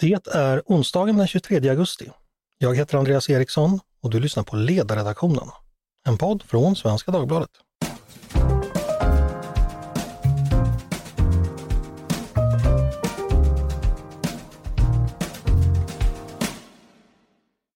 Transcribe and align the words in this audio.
Det 0.00 0.26
är 0.26 0.62
onsdagen 0.66 1.16
den 1.16 1.26
23 1.26 1.68
augusti. 1.68 2.10
Jag 2.58 2.76
heter 2.76 2.98
Andreas 2.98 3.30
Eriksson 3.30 3.80
och 4.02 4.10
du 4.10 4.20
lyssnar 4.20 4.42
på 4.42 4.56
Ledarredaktionen, 4.56 5.48
en 6.08 6.18
podd 6.18 6.42
från 6.42 6.76
Svenska 6.76 7.10
Dagbladet. 7.10 7.50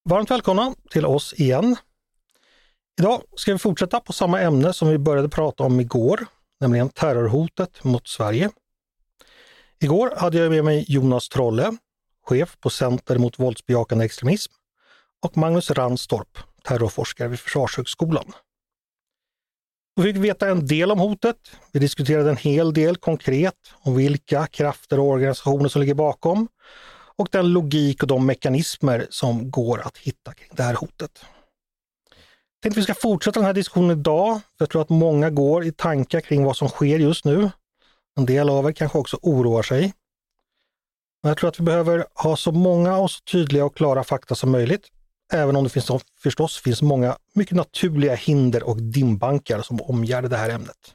Varmt 0.08 0.30
välkomna 0.30 0.74
till 0.90 1.06
oss 1.06 1.34
igen. 1.34 1.76
Idag 3.00 3.22
ska 3.36 3.52
vi 3.52 3.58
fortsätta 3.58 4.00
på 4.00 4.12
samma 4.12 4.40
ämne 4.40 4.72
som 4.72 4.88
vi 4.88 4.98
började 4.98 5.28
prata 5.28 5.64
om 5.64 5.80
igår, 5.80 6.26
nämligen 6.60 6.88
terrorhotet 6.88 7.84
mot 7.84 8.08
Sverige. 8.08 8.50
Igår 9.80 10.14
hade 10.16 10.38
jag 10.38 10.50
med 10.50 10.64
mig 10.64 10.84
Jonas 10.88 11.28
Trolle, 11.28 11.76
chef 12.26 12.56
på 12.60 12.70
Center 12.70 13.18
mot 13.18 13.38
våldsbejakande 13.38 14.04
extremism 14.04 14.52
och 15.22 15.36
Magnus 15.36 15.70
Ranstorp, 15.70 16.38
terrorforskare 16.64 17.28
vid 17.28 17.40
Försvarshögskolan. 17.40 18.32
Vi 19.96 20.02
fick 20.02 20.16
veta 20.16 20.48
en 20.48 20.66
del 20.66 20.90
om 20.90 20.98
hotet. 20.98 21.36
Vi 21.72 21.80
diskuterade 21.80 22.30
en 22.30 22.36
hel 22.36 22.72
del 22.72 22.96
konkret 22.96 23.54
om 23.80 23.96
vilka 23.96 24.46
krafter 24.46 25.00
och 25.00 25.06
organisationer 25.06 25.68
som 25.68 25.80
ligger 25.80 25.94
bakom 25.94 26.48
och 27.16 27.28
den 27.32 27.52
logik 27.52 28.02
och 28.02 28.08
de 28.08 28.26
mekanismer 28.26 29.06
som 29.10 29.50
går 29.50 29.80
att 29.80 29.98
hitta 29.98 30.34
kring 30.34 30.50
det 30.52 30.62
här 30.62 30.74
hotet. 30.74 31.24
Jag 32.62 32.62
tänkte 32.62 32.80
vi 32.80 32.84
ska 32.84 32.94
fortsätta 32.94 33.40
den 33.40 33.46
här 33.46 33.52
diskussionen 33.52 33.98
idag, 33.98 34.34
för 34.34 34.64
jag 34.64 34.70
tror 34.70 34.82
att 34.82 34.88
många 34.88 35.30
går 35.30 35.64
i 35.64 35.72
tankar 35.72 36.20
kring 36.20 36.44
vad 36.44 36.56
som 36.56 36.68
sker 36.68 36.98
just 36.98 37.24
nu. 37.24 37.50
En 38.16 38.26
del 38.26 38.50
av 38.50 38.68
er 38.68 38.72
kanske 38.72 38.98
också 38.98 39.18
oroar 39.22 39.62
sig. 39.62 39.92
Men 41.22 41.30
jag 41.30 41.38
tror 41.38 41.48
att 41.48 41.60
vi 41.60 41.64
behöver 41.64 42.06
ha 42.14 42.36
så 42.36 42.52
många 42.52 42.96
och 42.96 43.10
så 43.10 43.20
tydliga 43.20 43.64
och 43.64 43.76
klara 43.76 44.04
fakta 44.04 44.34
som 44.34 44.50
möjligt, 44.50 44.88
även 45.32 45.56
om 45.56 45.64
det 45.64 45.70
finns, 45.70 45.90
förstås 46.22 46.58
finns 46.58 46.82
många 46.82 47.16
mycket 47.34 47.56
naturliga 47.56 48.14
hinder 48.14 48.62
och 48.62 48.82
dimbankar 48.82 49.62
som 49.62 49.80
omgärdar 49.80 50.28
det 50.28 50.36
här 50.36 50.50
ämnet. 50.50 50.94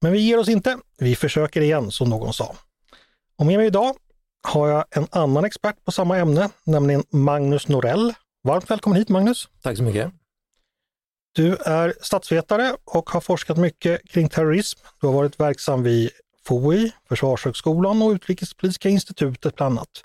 Men 0.00 0.12
vi 0.12 0.18
ger 0.18 0.38
oss 0.38 0.48
inte, 0.48 0.78
vi 0.98 1.16
försöker 1.16 1.60
igen 1.60 1.90
som 1.90 2.10
någon 2.10 2.32
sa. 2.32 2.56
Och 3.36 3.46
med 3.46 3.58
mig 3.58 3.66
idag 3.66 3.96
har 4.42 4.68
jag 4.68 4.84
en 4.90 5.06
annan 5.10 5.44
expert 5.44 5.84
på 5.84 5.92
samma 5.92 6.18
ämne, 6.18 6.50
nämligen 6.64 7.04
Magnus 7.10 7.68
Norell. 7.68 8.14
Varmt 8.42 8.70
välkommen 8.70 8.98
hit 8.98 9.08
Magnus! 9.08 9.48
Tack 9.62 9.76
så 9.76 9.82
mycket! 9.82 10.12
Du 11.32 11.56
är 11.56 11.94
statsvetare 12.00 12.76
och 12.84 13.10
har 13.10 13.20
forskat 13.20 13.56
mycket 13.56 14.08
kring 14.08 14.28
terrorism. 14.28 14.80
Du 15.00 15.06
har 15.06 15.14
varit 15.14 15.40
verksam 15.40 15.82
vid 15.82 16.10
FOI, 16.48 16.92
Försvarshögskolan 17.08 18.02
och 18.02 18.10
Utrikespolitiska 18.10 18.88
institutet 18.88 19.56
bland 19.56 19.78
annat. 19.78 20.02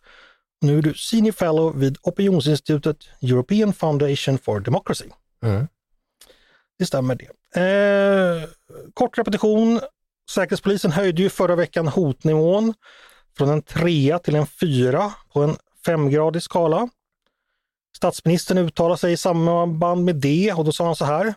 Nu 0.61 0.77
är 0.77 0.81
du 0.81 0.93
Senior 0.93 1.31
Fellow 1.31 1.79
vid 1.79 1.97
opinionsinstitutet 2.01 2.97
European 3.21 3.73
Foundation 3.73 4.37
for 4.37 4.59
Democracy. 4.59 5.05
Mm. 5.43 5.67
Det 6.79 6.85
stämmer 6.85 7.15
det. 7.15 7.59
Eh, 7.61 8.49
kort 8.93 9.17
repetition. 9.17 9.79
Säkerhetspolisen 10.31 10.91
höjde 10.91 11.21
ju 11.21 11.29
förra 11.29 11.55
veckan 11.55 11.87
hotnivån 11.87 12.73
från 13.37 13.49
en 13.49 13.61
trea 13.61 14.19
till 14.19 14.35
en 14.35 14.47
fyra 14.47 15.13
på 15.33 15.43
en 15.43 15.55
femgradig 15.85 16.43
skala. 16.43 16.89
Statsministern 17.97 18.57
uttalade 18.57 18.97
sig 18.97 19.13
i 19.13 19.17
samband 19.17 20.05
med 20.05 20.15
det 20.15 20.53
och 20.53 20.65
då 20.65 20.71
sa 20.71 20.85
han 20.85 20.95
så 20.95 21.05
här. 21.05 21.33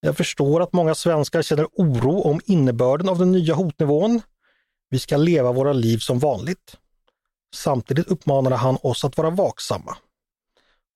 Jag 0.00 0.16
förstår 0.16 0.60
att 0.60 0.72
många 0.72 0.94
svenskar 0.94 1.42
känner 1.42 1.66
oro 1.72 2.20
om 2.20 2.40
innebörden 2.44 3.08
av 3.08 3.18
den 3.18 3.32
nya 3.32 3.54
hotnivån. 3.54 4.22
Vi 4.90 4.98
ska 4.98 5.16
leva 5.16 5.52
våra 5.52 5.72
liv 5.72 5.98
som 5.98 6.18
vanligt. 6.18 6.76
Samtidigt 7.54 8.06
uppmanade 8.06 8.56
han 8.56 8.78
oss 8.82 9.04
att 9.04 9.16
vara 9.16 9.30
vaksamma. 9.30 9.96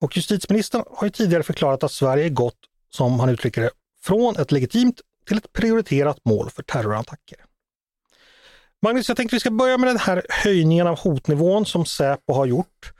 Och 0.01 0.17
justitieministern 0.17 0.83
har 0.91 1.07
ju 1.07 1.11
tidigare 1.11 1.43
förklarat 1.43 1.83
att 1.83 1.91
Sverige 1.91 2.29
gått, 2.29 2.59
som 2.89 3.19
han 3.19 3.29
uttrycker 3.29 3.61
det, 3.61 3.71
från 4.01 4.35
ett 4.35 4.51
legitimt 4.51 5.01
till 5.27 5.37
ett 5.37 5.53
prioriterat 5.53 6.17
mål 6.25 6.49
för 6.49 6.63
terrorattacker. 6.63 7.37
Magnus, 8.81 9.07
jag 9.07 9.17
tänkte 9.17 9.35
vi 9.35 9.39
ska 9.39 9.51
börja 9.51 9.77
med 9.77 9.89
den 9.89 9.97
här 9.97 10.25
höjningen 10.29 10.87
av 10.87 10.99
hotnivån 10.99 11.65
som 11.65 11.85
Säpo 11.85 12.33
har 12.33 12.45
gjort. 12.45 12.91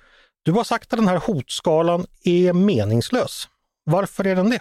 Du 0.43 0.51
har 0.51 0.63
sagt 0.63 0.93
att 0.93 0.99
den 0.99 1.07
här 1.07 1.17
hotskalan 1.17 2.05
är 2.23 2.53
meningslös. 2.53 3.47
Varför 3.83 4.27
är 4.27 4.35
den 4.35 4.49
det? 4.49 4.59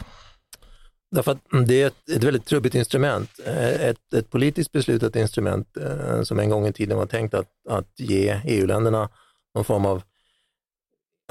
Därför 1.15 1.33
att 1.33 1.53
mm, 1.53 1.67
det 1.67 1.83
är 1.83 1.87
ett, 1.87 2.09
ett 2.11 2.25
väldigt 2.25 2.45
trubbigt 2.45 2.75
instrument, 2.75 3.31
eh, 3.47 3.89
ett, 3.89 4.15
ett 4.15 4.31
politiskt 4.31 4.73
beslutat 4.73 5.17
instrument 5.17 5.77
eh, 5.77 6.23
som 6.23 6.39
en 6.39 6.51
gång 6.51 6.67
i 6.67 6.73
tiden 6.73 6.99
var 6.99 7.07
tänkt 7.07 7.35
att, 7.35 7.49
att 7.69 8.01
ge 8.01 8.41
EU-länderna 8.45 9.09
någon 9.55 9.65
form 9.65 9.87
av, 9.87 10.03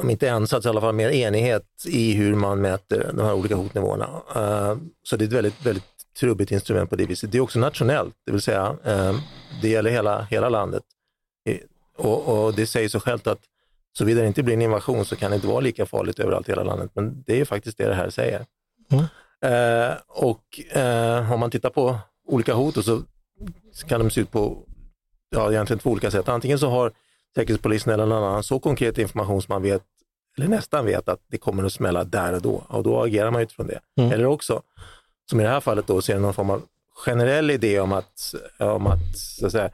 om 0.02 0.10
inte 0.10 0.30
ensats, 0.30 0.66
i 0.66 0.70
alla 0.70 0.82
fall 0.82 0.96
mer 0.96 1.10
enighet 1.10 1.66
i 1.86 2.14
hur 2.14 2.36
man 2.36 2.62
mäter 2.62 3.12
de 3.14 3.26
här 3.26 3.34
olika 3.34 3.56
hotnivåerna. 3.56 4.10
Eh, 4.36 4.78
så 5.04 5.18
det 5.18 5.24
är 5.24 5.28
ett 5.28 5.34
väldigt, 5.34 5.66
väldigt 5.66 5.84
trubbigt 6.20 6.52
instrument 6.52 6.90
på 6.90 6.96
det 6.96 7.06
viset. 7.06 7.32
Det 7.32 7.38
är 7.38 7.42
också 7.42 7.60
nationellt, 7.60 8.16
det 8.26 8.32
vill 8.32 8.42
säga 8.42 8.78
det 9.62 9.70
gäller 9.70 9.92
hela, 9.92 10.22
hela 10.22 10.50
landet. 10.50 10.84
Och, 11.98 12.46
och 12.46 12.54
det 12.54 12.68
säger 12.68 12.90
sig 12.90 13.02
självt 13.02 13.28
att 13.28 13.40
såvida 13.98 14.22
det 14.22 14.28
inte 14.28 14.44
blir 14.44 14.54
en 14.54 14.62
invasion 14.62 15.06
så 15.06 15.16
kan 15.16 15.32
det 15.32 15.36
inte 15.36 15.48
vara 15.48 15.60
lika 15.60 15.86
farligt 15.86 16.20
överallt 16.20 16.50
i 16.50 16.52
hela 16.52 16.64
landet. 16.64 16.92
Men 16.94 17.24
det 17.26 17.42
är 17.42 17.46
faktiskt 17.46 17.78
det 17.78 17.88
det 17.88 17.96
här 17.96 18.10
säger. 18.10 18.46
Mm. 18.92 19.06
Eh, 19.44 19.94
och 20.08 20.76
eh, 20.78 21.32
om 21.34 21.40
man 21.40 21.52
tittar 21.52 21.70
på 21.70 21.98
olika 22.28 22.54
hot 22.54 22.86
så 22.86 23.02
kan 23.88 24.00
de 24.00 24.10
se 24.10 24.22
ut 24.22 24.32
på 24.32 24.66
ja, 25.30 25.52
egentligen 25.52 25.80
två 25.80 25.90
olika 25.90 26.12
sätt. 26.12 26.30
Antingen 26.30 26.60
så 26.60 26.70
har 26.70 26.92
Säkerhetspolisen 27.36 27.94
eller 27.94 28.06
någon 28.06 28.24
annan 28.24 28.44
så 28.44 28.60
konkret 28.60 28.98
information 28.98 29.42
som 29.42 29.54
man 29.54 29.62
vet, 29.62 29.84
eller 30.38 30.48
nästan 30.48 30.86
vet 30.86 31.10
att 31.10 31.20
det 31.28 31.38
kommer 31.38 31.64
att 31.64 31.74
smälla 31.74 32.04
där 32.04 32.34
och 32.34 32.42
då 32.42 32.64
och 32.68 32.84
då 32.84 33.04
agerar 33.04 33.32
man 33.32 33.42
utifrån 33.42 33.68
det. 33.68 33.80
Mm. 33.98 34.12
Eller 34.12 34.26
också, 34.26 34.62
som 35.30 35.40
i 35.40 35.44
det 35.44 35.50
här 35.50 35.60
fallet 35.60 35.88
då, 35.88 36.02
ser 36.02 36.20
någon 36.20 36.34
form 36.34 36.50
av 36.50 36.62
generell 37.06 37.52
idé 37.52 37.80
om 37.80 37.94
att, 37.94 38.36
om 38.60 38.88
att, 38.88 39.18
så 39.18 39.46
att 39.46 39.52
säga, 39.52 39.70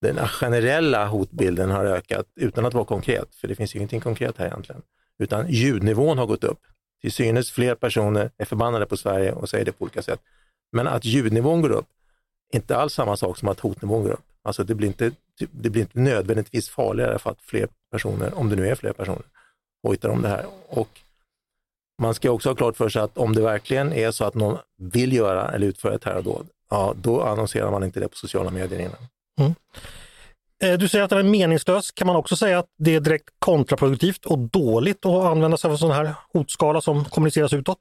den 0.00 0.28
generella 0.28 1.06
hotbilden 1.06 1.70
har 1.70 1.84
ökat 1.84 2.26
utan 2.36 2.66
att 2.66 2.74
vara 2.74 2.84
konkret, 2.84 3.34
för 3.34 3.48
det 3.48 3.54
finns 3.54 3.74
ju 3.74 3.78
ingenting 3.78 4.00
konkret 4.00 4.38
här 4.38 4.46
egentligen, 4.46 4.82
utan 5.18 5.48
ljudnivån 5.48 6.18
har 6.18 6.26
gått 6.26 6.44
upp. 6.44 6.60
Till 7.06 7.12
synes 7.12 7.50
fler 7.50 7.74
personer 7.74 8.30
är 8.38 8.44
förbannade 8.44 8.86
på 8.86 8.96
Sverige 8.96 9.32
och 9.32 9.48
säger 9.48 9.64
det 9.64 9.72
på 9.72 9.82
olika 9.82 10.02
sätt. 10.02 10.20
Men 10.72 10.86
att 10.86 11.04
ljudnivån 11.04 11.62
går 11.62 11.70
upp 11.70 11.86
är 12.52 12.56
inte 12.56 12.76
alls 12.76 12.94
samma 12.94 13.16
sak 13.16 13.38
som 13.38 13.48
att 13.48 13.60
hotnivån 13.60 14.02
går 14.02 14.10
upp. 14.10 14.24
Alltså 14.42 14.64
det 14.64 14.74
blir 14.74 14.88
inte, 14.88 15.12
det 15.50 15.70
blir 15.70 15.82
inte 15.82 15.98
nödvändigtvis 15.98 16.68
farligare 16.68 17.18
för 17.18 17.30
att 17.30 17.40
fler 17.40 17.68
personer, 17.90 18.38
om 18.38 18.48
det 18.48 18.56
nu 18.56 18.68
är 18.68 18.74
fler 18.74 18.92
personer, 18.92 19.22
hojtar 19.82 20.08
om 20.08 20.22
det 20.22 20.28
här. 20.28 20.46
Och 20.68 21.00
man 22.02 22.14
ska 22.14 22.30
också 22.30 22.48
ha 22.48 22.54
klart 22.54 22.76
för 22.76 22.88
sig 22.88 23.02
att 23.02 23.18
om 23.18 23.34
det 23.34 23.42
verkligen 23.42 23.92
är 23.92 24.10
så 24.10 24.24
att 24.24 24.34
någon 24.34 24.58
vill 24.76 25.12
göra 25.12 25.50
eller 25.50 25.66
utföra 25.66 25.94
ett 25.94 26.02
terrordåd, 26.02 26.46
ja 26.70 26.94
då 26.96 27.22
annonserar 27.22 27.70
man 27.70 27.84
inte 27.84 28.00
det 28.00 28.08
på 28.08 28.16
sociala 28.16 28.50
medier 28.50 28.80
innan. 28.80 29.06
Mm. 29.40 29.54
Eh, 30.62 30.78
du 30.78 30.88
säger 30.88 31.04
att 31.04 31.10
den 31.10 31.18
är 31.18 31.22
meningslös. 31.22 31.90
Kan 31.90 32.06
man 32.06 32.16
också 32.16 32.36
säga 32.36 32.58
att 32.58 32.66
det 32.78 32.94
är 32.94 33.00
direkt 33.00 33.28
kontraproduktivt 33.38 34.24
och 34.24 34.38
dåligt 34.38 35.06
att 35.06 35.24
använda 35.24 35.56
sig 35.56 35.68
av 35.68 35.72
en 35.72 35.78
sån 35.78 35.90
här 35.90 36.14
hotskala 36.32 36.80
som 36.80 37.04
kommuniceras 37.04 37.52
utåt? 37.52 37.78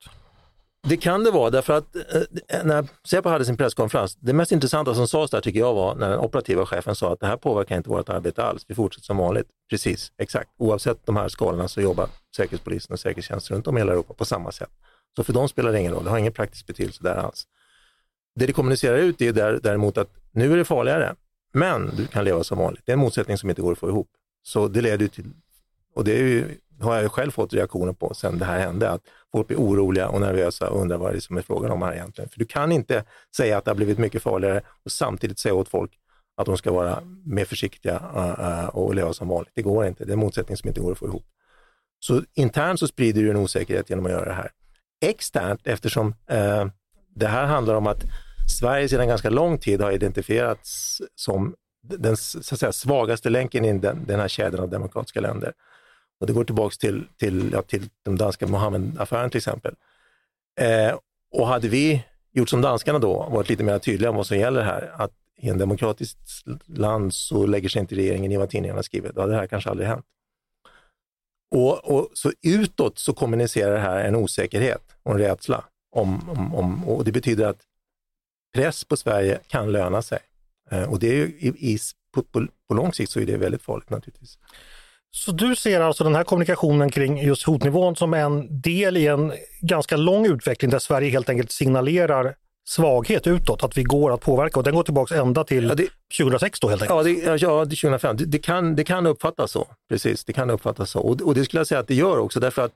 Det 0.87 0.97
kan 0.97 1.23
det 1.23 1.31
vara 1.31 1.49
därför 1.49 1.77
att 1.77 1.95
eh, 1.95 2.63
när 2.63 2.87
Säpo 3.07 3.29
hade 3.29 3.45
sin 3.45 3.57
presskonferens, 3.57 4.15
det 4.15 4.33
mest 4.33 4.51
intressanta 4.51 4.95
som 4.95 5.07
sades 5.07 5.31
där 5.31 5.41
tycker 5.41 5.59
jag 5.59 5.73
var 5.73 5.95
när 5.95 6.09
den 6.09 6.19
operativa 6.19 6.65
chefen 6.65 6.95
sa 6.95 7.13
att 7.13 7.19
det 7.19 7.27
här 7.27 7.37
påverkar 7.37 7.77
inte 7.77 7.89
vårt 7.89 8.09
arbete 8.09 8.43
alls, 8.43 8.65
vi 8.67 8.75
fortsätter 8.75 9.05
som 9.05 9.17
vanligt. 9.17 9.47
Precis, 9.69 10.11
exakt. 10.17 10.49
Oavsett 10.57 11.05
de 11.05 11.15
här 11.15 11.27
skalorna 11.27 11.67
så 11.67 11.81
jobbar 11.81 12.09
Säkerhetspolisen 12.35 12.93
och 12.93 12.99
säkerhetstjänsten 12.99 13.55
runt 13.55 13.67
om 13.67 13.77
i 13.77 13.79
hela 13.79 13.91
Europa 13.91 14.13
på 14.13 14.25
samma 14.25 14.51
sätt. 14.51 14.69
Så 15.15 15.23
för 15.23 15.33
dem 15.33 15.49
spelar 15.49 15.71
det 15.71 15.79
ingen 15.79 15.93
roll, 15.93 16.03
det 16.03 16.09
har 16.09 16.17
ingen 16.17 16.33
praktisk 16.33 16.67
betydelse 16.67 17.03
där 17.03 17.15
alls. 17.15 17.43
Det 18.35 18.45
det 18.45 18.53
kommunicerar 18.53 18.97
ut 18.97 19.21
är 19.21 19.59
däremot 19.63 19.97
att 19.97 20.09
nu 20.31 20.53
är 20.53 20.57
det 20.57 20.65
farligare, 20.65 21.15
men 21.55 21.95
du 21.95 22.07
kan 22.07 22.25
leva 22.25 22.43
som 22.43 22.57
vanligt. 22.57 22.81
Det 22.85 22.91
är 22.91 22.93
en 22.93 22.99
motsättning 22.99 23.37
som 23.37 23.49
inte 23.49 23.61
går 23.61 23.71
att 23.71 23.77
få 23.77 23.89
ihop. 23.89 24.09
Så 24.43 24.67
det 24.67 24.81
leder 24.81 25.07
till, 25.07 25.25
och 25.95 26.03
det 26.03 26.11
ju, 26.11 26.57
har 26.81 27.01
jag 27.01 27.11
själv 27.11 27.31
fått 27.31 27.53
reaktioner 27.53 27.93
på 27.93 28.13
sen 28.13 28.37
det 28.37 28.45
här 28.45 28.59
hände, 28.59 28.89
att 28.89 29.01
folk 29.31 29.47
blir 29.47 29.57
oroliga 29.57 30.09
och 30.09 30.21
nervösa 30.21 30.69
och 30.69 30.81
undrar 30.81 30.97
vad 30.97 31.13
det 31.13 31.17
är 31.17 31.19
som 31.19 31.37
är 31.37 31.41
frågan 31.41 31.71
om 31.71 31.81
här 31.81 31.93
egentligen. 31.93 32.29
För 32.29 32.39
du 32.39 32.45
kan 32.45 32.71
inte 32.71 33.03
säga 33.37 33.57
att 33.57 33.65
det 33.65 33.71
har 33.71 33.75
blivit 33.75 33.97
mycket 33.97 34.21
farligare 34.23 34.61
och 34.85 34.91
samtidigt 34.91 35.39
säga 35.39 35.53
åt 35.53 35.69
folk 35.69 35.91
att 36.37 36.45
de 36.45 36.57
ska 36.57 36.71
vara 36.71 37.01
mer 37.25 37.45
försiktiga 37.45 38.01
äh, 38.15 38.59
äh, 38.59 38.67
och 38.67 38.95
leva 38.95 39.13
som 39.13 39.27
vanligt. 39.27 39.51
Det 39.55 39.61
går 39.61 39.85
inte, 39.85 40.05
det 40.05 40.11
är 40.11 40.13
en 40.13 40.19
motsättning 40.19 40.57
som 40.57 40.67
inte 40.67 40.81
går 40.81 40.91
att 40.91 40.97
få 40.97 41.07
ihop. 41.07 41.25
Så 41.99 42.21
internt 42.33 42.79
så 42.79 42.87
sprider 42.87 43.21
du 43.21 43.29
en 43.29 43.37
osäkerhet 43.37 43.89
genom 43.89 44.05
att 44.05 44.11
göra 44.11 44.25
det 44.25 44.33
här. 44.33 44.51
Externt, 45.05 45.61
eftersom 45.63 46.15
eh, 46.27 46.67
det 47.15 47.27
här 47.27 47.45
handlar 47.45 47.75
om 47.75 47.87
att 47.87 48.03
Sverige 48.47 48.89
sedan 48.89 49.07
ganska 49.07 49.29
lång 49.29 49.57
tid 49.57 49.81
har 49.81 49.91
identifierats 49.91 51.01
som 51.15 51.55
den 51.81 52.17
så 52.17 52.55
att 52.55 52.59
säga, 52.59 52.71
svagaste 52.71 53.29
länken 53.29 53.65
i 53.65 53.77
den, 53.77 54.05
den 54.05 54.19
här 54.19 54.27
kedjan 54.27 54.63
av 54.63 54.69
demokratiska 54.69 55.21
länder. 55.21 55.53
Och 56.19 56.27
det 56.27 56.33
går 56.33 56.43
tillbaks 56.43 56.77
till, 56.77 57.07
till, 57.17 57.49
ja, 57.53 57.61
till 57.61 57.89
den 58.03 58.15
danska 58.15 58.47
Mohammed-affären 58.47 59.29
till 59.29 59.37
exempel. 59.37 59.75
Eh, 60.61 60.97
och 61.31 61.47
hade 61.47 61.67
vi 61.67 62.03
gjort 62.31 62.49
som 62.49 62.61
danskarna 62.61 62.99
då, 62.99 63.29
varit 63.29 63.49
lite 63.49 63.63
mer 63.63 63.79
tydliga 63.79 64.09
om 64.09 64.15
vad 64.15 64.27
som 64.27 64.37
gäller 64.37 64.63
här, 64.63 64.91
att 64.97 65.11
i 65.37 65.49
en 65.49 65.57
demokratiskt 65.57 66.19
land 66.65 67.13
så 67.13 67.45
lägger 67.45 67.69
sig 67.69 67.79
inte 67.79 67.95
regeringen 67.95 68.31
i 68.31 68.37
vad 68.37 68.49
tidningarna 68.49 68.83
skriver. 68.83 69.11
Då 69.13 69.21
hade 69.21 69.33
det 69.33 69.39
här 69.39 69.47
kanske 69.47 69.69
aldrig 69.69 69.87
hänt. 69.87 70.05
Och, 71.51 71.91
och, 71.91 72.09
så 72.13 72.31
utåt 72.41 72.99
så 72.99 73.13
kommunicerar 73.13 73.73
det 73.73 73.79
här 73.79 74.03
en 74.03 74.15
osäkerhet 74.15 74.81
och 75.03 75.11
en 75.11 75.17
rädsla. 75.17 75.63
Om, 75.91 76.29
om, 76.29 76.55
om, 76.55 76.89
och 76.89 77.05
det 77.05 77.11
betyder 77.11 77.47
att 77.47 77.61
press 78.55 78.83
på 78.83 78.97
Sverige 78.97 79.39
kan 79.47 79.71
löna 79.71 80.01
sig. 80.01 80.19
Eh, 80.71 80.83
och 80.83 80.99
det 80.99 81.07
är 81.07 81.13
ju 81.13 81.23
i, 81.23 81.47
i, 81.47 81.77
på, 82.13 82.23
på, 82.23 82.47
på 82.67 82.73
lång 82.73 82.93
sikt 82.93 83.11
så 83.11 83.19
är 83.19 83.25
det 83.25 83.37
väldigt 83.37 83.61
farligt 83.61 83.89
naturligtvis. 83.89 84.37
Så 85.11 85.31
du 85.31 85.55
ser 85.55 85.81
alltså 85.81 86.03
den 86.03 86.15
här 86.15 86.23
kommunikationen 86.23 86.91
kring 86.91 87.21
just 87.21 87.43
hotnivån 87.43 87.95
som 87.95 88.13
en 88.13 88.61
del 88.61 88.97
i 88.97 89.07
en 89.07 89.33
ganska 89.61 89.97
lång 89.97 90.25
utveckling 90.25 90.71
där 90.71 90.79
Sverige 90.79 91.09
helt 91.09 91.29
enkelt 91.29 91.51
signalerar 91.51 92.35
svaghet 92.67 93.27
utåt, 93.27 93.63
att 93.63 93.77
vi 93.77 93.83
går 93.83 94.13
att 94.13 94.21
påverka 94.21 94.59
och 94.59 94.63
den 94.63 94.75
går 94.75 94.83
tillbaka 94.83 95.15
ända 95.15 95.43
till 95.43 95.67
ja, 95.69 95.75
det, 95.75 95.87
2006 96.17 96.59
då 96.59 96.69
helt 96.69 96.81
enkelt? 96.81 97.07
Ja, 97.07 97.31
det, 97.31 97.41
ja, 97.41 97.65
det 97.65 97.75
2005. 97.75 98.17
Det, 98.17 98.25
det, 98.25 98.37
kan, 98.37 98.75
det 98.75 98.83
kan 98.83 99.05
uppfattas 99.05 99.51
så, 99.51 99.67
precis. 99.89 100.25
Det 100.25 100.33
kan 100.33 100.49
uppfattas 100.49 100.89
så 100.89 100.99
och, 100.99 101.21
och 101.21 101.35
det 101.35 101.45
skulle 101.45 101.59
jag 101.59 101.67
säga 101.67 101.79
att 101.79 101.87
det 101.87 101.95
gör 101.95 102.17
också 102.17 102.39
därför 102.39 102.61
att 102.65 102.71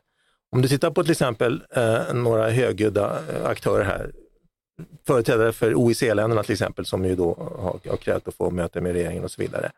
om 0.51 0.61
du 0.61 0.67
tittar 0.67 0.91
på 0.91 1.03
till 1.03 1.11
exempel 1.11 1.63
eh, 1.75 2.13
några 2.13 2.49
högljudda 2.49 3.19
eh, 3.33 3.45
aktörer 3.45 3.85
här, 3.85 4.11
företrädare 5.07 5.51
för 5.51 5.75
OIC-länderna 5.75 6.43
till 6.43 6.53
exempel, 6.53 6.85
som 6.85 7.05
ju 7.05 7.15
då 7.15 7.33
har, 7.59 7.89
har 7.89 7.97
krävt 7.97 8.27
att 8.27 8.35
få 8.35 8.51
möte 8.51 8.81
med 8.81 8.93
regeringen 8.93 9.23
och 9.23 9.31
så 9.31 9.41
vidare. 9.41 9.71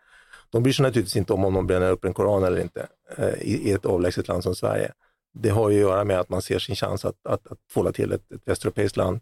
De 0.49 0.63
bryr 0.63 0.73
sig 0.73 0.83
naturligtvis 0.83 1.15
inte 1.15 1.33
om 1.33 1.45
om 1.45 1.53
de 1.53 1.67
bränner 1.67 1.91
upp 1.91 2.05
en 2.05 2.13
koran 2.13 2.43
eller 2.43 2.61
inte 2.61 2.87
eh, 3.17 3.33
i, 3.41 3.69
i, 3.69 3.71
ett 3.71 3.85
avlägset 3.85 4.27
land 4.27 4.43
som 4.43 4.55
Sverige. 4.55 4.91
Det 5.33 5.49
har 5.49 5.69
ju 5.69 5.75
att 5.75 5.89
göra 5.89 6.03
med 6.03 6.19
att 6.19 6.29
man 6.29 6.41
ser 6.41 6.59
sin 6.59 6.75
chans 6.75 7.05
att, 7.05 7.15
att, 7.23 7.47
att 7.47 7.57
få 7.71 7.91
till 7.91 8.11
ett, 8.11 8.31
ett 8.31 8.41
västeuropeiskt 8.45 8.97
land 8.97 9.19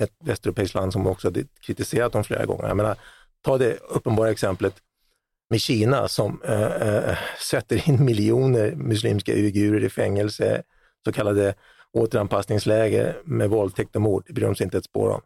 ett 0.00 0.12
västeuropeiskt 0.24 0.74
land 0.74 0.92
som 0.92 1.06
också 1.06 1.32
kritiserat 1.60 2.12
dem 2.12 2.24
flera 2.24 2.46
gånger. 2.46 2.68
Jag 2.68 2.76
menar, 2.76 2.96
ta 3.42 3.58
det 3.58 3.76
uppenbara 3.76 4.30
exemplet 4.30 4.74
med 5.50 5.60
Kina 5.60 6.08
som 6.08 6.42
äh, 6.44 6.62
äh, 6.62 7.18
sätter 7.50 7.88
in 7.88 8.04
miljoner 8.04 8.74
muslimska 8.74 9.32
uigurer 9.32 9.84
i 9.84 9.90
fängelse, 9.90 10.62
så 11.04 11.12
kallade 11.12 11.54
återanpassningsläger 11.92 13.16
med 13.24 13.50
våldtäkt 13.50 13.96
och 13.96 14.02
mord, 14.02 14.24
det 14.26 14.32
bryr 14.32 14.46
de 14.46 14.54
sig 14.54 14.64
inte 14.64 14.78
ett 14.78 14.84
spår 14.84 15.08
om. 15.08 15.20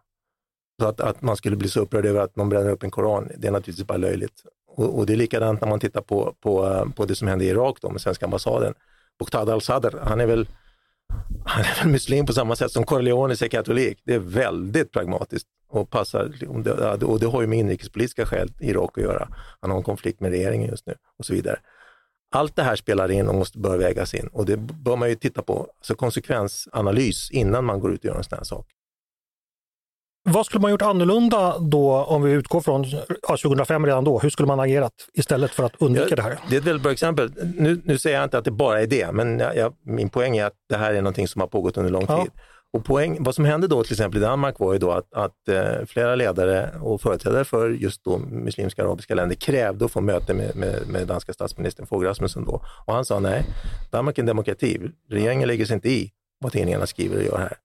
Så 0.81 0.89
att, 0.89 1.01
att 1.01 1.23
man 1.23 1.37
skulle 1.37 1.57
bli 1.57 1.69
så 1.69 1.81
upprörd 1.81 2.07
över 2.07 2.21
att 2.21 2.37
någon 2.37 2.49
bränner 2.49 2.71
upp 2.71 2.83
en 2.83 2.91
koran, 2.91 3.29
det 3.37 3.49
är 3.49 3.53
naturligtvis 3.53 3.87
bara 3.87 3.99
löjligt. 3.99 4.43
Och, 4.67 4.99
och 4.99 5.07
det 5.07 5.13
är 5.13 5.17
likadant 5.17 5.61
när 5.61 5.69
man 5.69 5.81
tittar 5.81 6.01
på, 6.01 6.35
på, 6.41 6.87
på 6.97 7.05
det 7.05 7.15
som 7.15 7.29
hände 7.29 7.45
i 7.45 7.49
Irak 7.49 7.79
då 7.81 7.91
med 7.91 8.01
svenska 8.01 8.25
ambassaden. 8.27 8.75
Muqtada 9.21 9.53
al-Sadr, 9.53 9.99
han 10.03 10.21
är 10.21 10.27
väl 10.27 10.49
han 11.45 11.65
är 11.65 11.83
väl 11.83 11.93
muslim 11.93 12.27
på 12.27 12.33
samma 12.33 12.57
sätt 12.57 12.73
som 12.73 12.85
Corleone 12.85 13.35
är 13.35 13.49
katolik. 13.49 13.99
Det 14.05 14.15
är 14.15 14.19
väldigt 14.19 14.93
pragmatiskt 14.93 15.49
och 15.69 15.91
passar. 15.91 16.33
Och 17.05 17.21
det 17.21 17.27
har 17.27 17.41
ju 17.41 17.47
med 17.47 17.59
inrikespolitiska 17.59 18.27
skäl 18.27 18.53
i 18.61 18.71
Irak 18.71 18.99
att 18.99 19.05
göra. 19.05 19.29
Han 19.61 19.71
har 19.71 19.79
en 19.79 19.85
konflikt 19.85 20.21
med 20.21 20.31
regeringen 20.31 20.71
just 20.71 20.87
nu 20.87 20.95
och 21.19 21.25
så 21.25 21.35
vidare. 21.35 21.59
Allt 22.35 22.57
det 22.57 22.63
här 22.63 22.77
spelar 22.77 23.11
in 23.11 23.29
och 23.29 23.35
måste, 23.35 23.59
bör 23.59 23.79
vägas 23.79 24.15
in 24.15 24.27
och 24.33 24.47
det 24.47 24.57
bör 24.57 24.97
man 24.97 25.09
ju 25.09 25.15
titta 25.15 25.43
på, 25.43 25.69
alltså 25.79 25.95
konsekvensanalys 25.95 27.31
innan 27.31 27.65
man 27.65 27.81
går 27.81 27.93
ut 27.93 28.01
och 28.01 28.05
gör 28.05 28.17
en 28.17 28.25
sån 28.25 28.39
här 28.39 28.45
sak. 28.45 28.67
Vad 30.29 30.47
skulle 30.47 30.63
man 30.63 30.71
gjort 30.71 30.83
annorlunda 30.83 31.59
då 31.59 31.95
om 31.95 32.23
vi 32.23 32.33
utgår 32.33 32.61
från 32.61 32.85
ja, 33.23 33.37
2005 33.43 33.87
redan 33.87 34.05
då? 34.05 34.19
Hur 34.19 34.31
skulle 34.31 34.47
man 34.47 34.61
agerat 34.61 34.93
istället 35.13 35.51
för 35.51 35.65
att 35.65 35.73
undvika 35.79 36.07
ja, 36.11 36.17
det 36.17 36.23
här? 36.23 36.39
Det 36.49 36.57
är 36.57 36.61
ett 36.61 36.67
väldigt 36.67 36.83
bra 36.83 36.93
exempel. 36.93 37.33
Nu, 37.57 37.83
nu 37.85 37.99
säger 37.99 38.17
jag 38.17 38.25
inte 38.25 38.39
att 38.39 38.45
det 38.45 38.51
bara 38.51 38.83
är 38.83 38.87
det, 38.87 39.13
men 39.13 39.39
jag, 39.39 39.75
min 39.83 40.09
poäng 40.11 40.37
är 40.37 40.45
att 40.45 40.57
det 40.69 40.77
här 40.77 40.95
är 40.95 41.03
någonting 41.03 41.29
som 41.29 41.41
har 41.41 41.49
pågått 41.49 41.77
under 41.77 41.91
lång 41.91 42.05
ja. 42.09 42.23
tid. 42.23 42.33
Och 42.75 42.85
poäng, 42.85 43.17
vad 43.21 43.35
som 43.35 43.45
hände 43.45 43.67
då 43.67 43.85
till 43.85 43.93
exempel 43.93 44.21
i 44.21 44.25
Danmark 44.25 44.59
var 44.59 44.73
ju 44.73 44.79
då 44.79 44.91
att, 44.91 45.15
att 45.15 45.49
eh, 45.49 45.87
flera 45.87 46.15
ledare 46.15 46.71
och 46.81 47.01
företrädare 47.01 47.45
för 47.45 47.71
just 47.71 48.05
då 48.05 48.19
muslimska 48.19 48.83
arabiska 48.83 49.15
länder 49.15 49.37
krävde 49.37 49.85
att 49.85 49.93
få 49.93 50.01
möte 50.01 50.35
med, 50.35 50.57
med, 50.57 50.89
med 50.89 51.07
danska 51.07 51.33
statsministern 51.33 51.87
Fogh 51.87 52.05
Rasmussen 52.07 52.45
då. 52.45 52.63
Och 52.87 52.95
han 52.95 53.05
sa 53.05 53.21
nej, 53.21 53.45
Danmark 53.91 54.19
är 54.19 54.23
en 54.23 54.27
demokrati, 54.27 54.81
regeringen 55.11 55.49
lägger 55.49 55.67
sig 55.67 55.75
inte 55.75 55.89
i 55.89 56.13
vad 56.41 56.53
tidningarna 56.53 56.87
skriver 56.87 57.17
och 57.17 57.23
gör 57.23 57.39
här. 57.39 57.57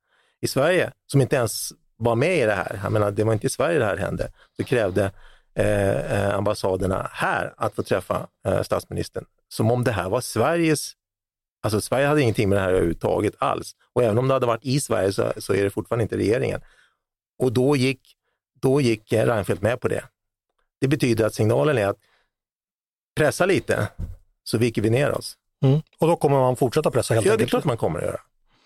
I 0.41 0.47
Sverige, 0.47 0.91
som 1.07 1.21
inte 1.21 1.35
ens 1.35 1.69
var 1.97 2.15
med 2.15 2.37
i 2.37 2.45
det 2.45 2.55
här, 2.55 2.79
jag 2.83 2.91
menar, 2.91 3.11
det 3.11 3.23
var 3.23 3.33
inte 3.33 3.47
i 3.47 3.49
Sverige 3.49 3.79
det 3.79 3.85
här 3.85 3.97
hände, 3.97 4.31
så 4.57 4.63
krävde 4.63 5.11
eh, 5.55 6.27
eh 6.27 6.35
ambassaderna 6.35 7.09
här 7.11 7.53
att 7.57 7.75
få 7.75 7.83
träffa 7.83 8.27
eh, 8.47 8.61
statsministern. 8.61 9.25
Som 9.47 9.71
om 9.71 9.83
det 9.83 9.91
här 9.91 10.09
var 10.09 10.21
Sveriges, 10.21 10.91
alltså 11.61 11.81
Sverige 11.81 12.07
hade 12.07 12.21
ingenting 12.21 12.49
med 12.49 12.57
det 12.57 12.61
här 12.61 12.69
överhuvudtaget 12.69 13.33
alls. 13.37 13.75
Och 13.93 14.03
även 14.03 14.17
om 14.17 14.27
det 14.27 14.33
hade 14.33 14.45
varit 14.45 14.65
i 14.65 14.79
Sverige 14.79 15.13
så, 15.13 15.33
så 15.37 15.53
är 15.53 15.63
det 15.63 15.69
fortfarande 15.69 16.03
inte 16.03 16.17
regeringen. 16.17 16.61
Och 17.39 17.53
då 17.53 17.75
gick, 17.75 18.01
då 18.61 18.81
gick 18.81 19.13
Reinfeldt 19.13 19.61
med 19.61 19.81
på 19.81 19.87
det. 19.87 20.03
Det 20.81 20.87
betyder 20.87 21.25
att 21.25 21.33
signalen 21.33 21.77
är 21.77 21.87
att 21.87 21.97
pressa 23.15 23.45
lite 23.45 23.87
så 24.43 24.57
viker 24.57 24.81
vi 24.81 24.89
ner 24.89 25.11
oss. 25.11 25.37
Mm. 25.63 25.81
Och 25.99 26.07
då 26.07 26.15
kommer 26.15 26.39
man 26.39 26.55
fortsätta 26.55 26.91
pressa 26.91 27.13
helt 27.13 27.25
ja, 27.25 27.31
enkelt? 27.31 27.41
Ja, 27.41 27.45
det 27.45 27.57
är 27.57 27.61
klart 27.61 27.65
man 27.65 27.77
kommer 27.77 27.99
att 27.99 28.05
göra. 28.05 28.19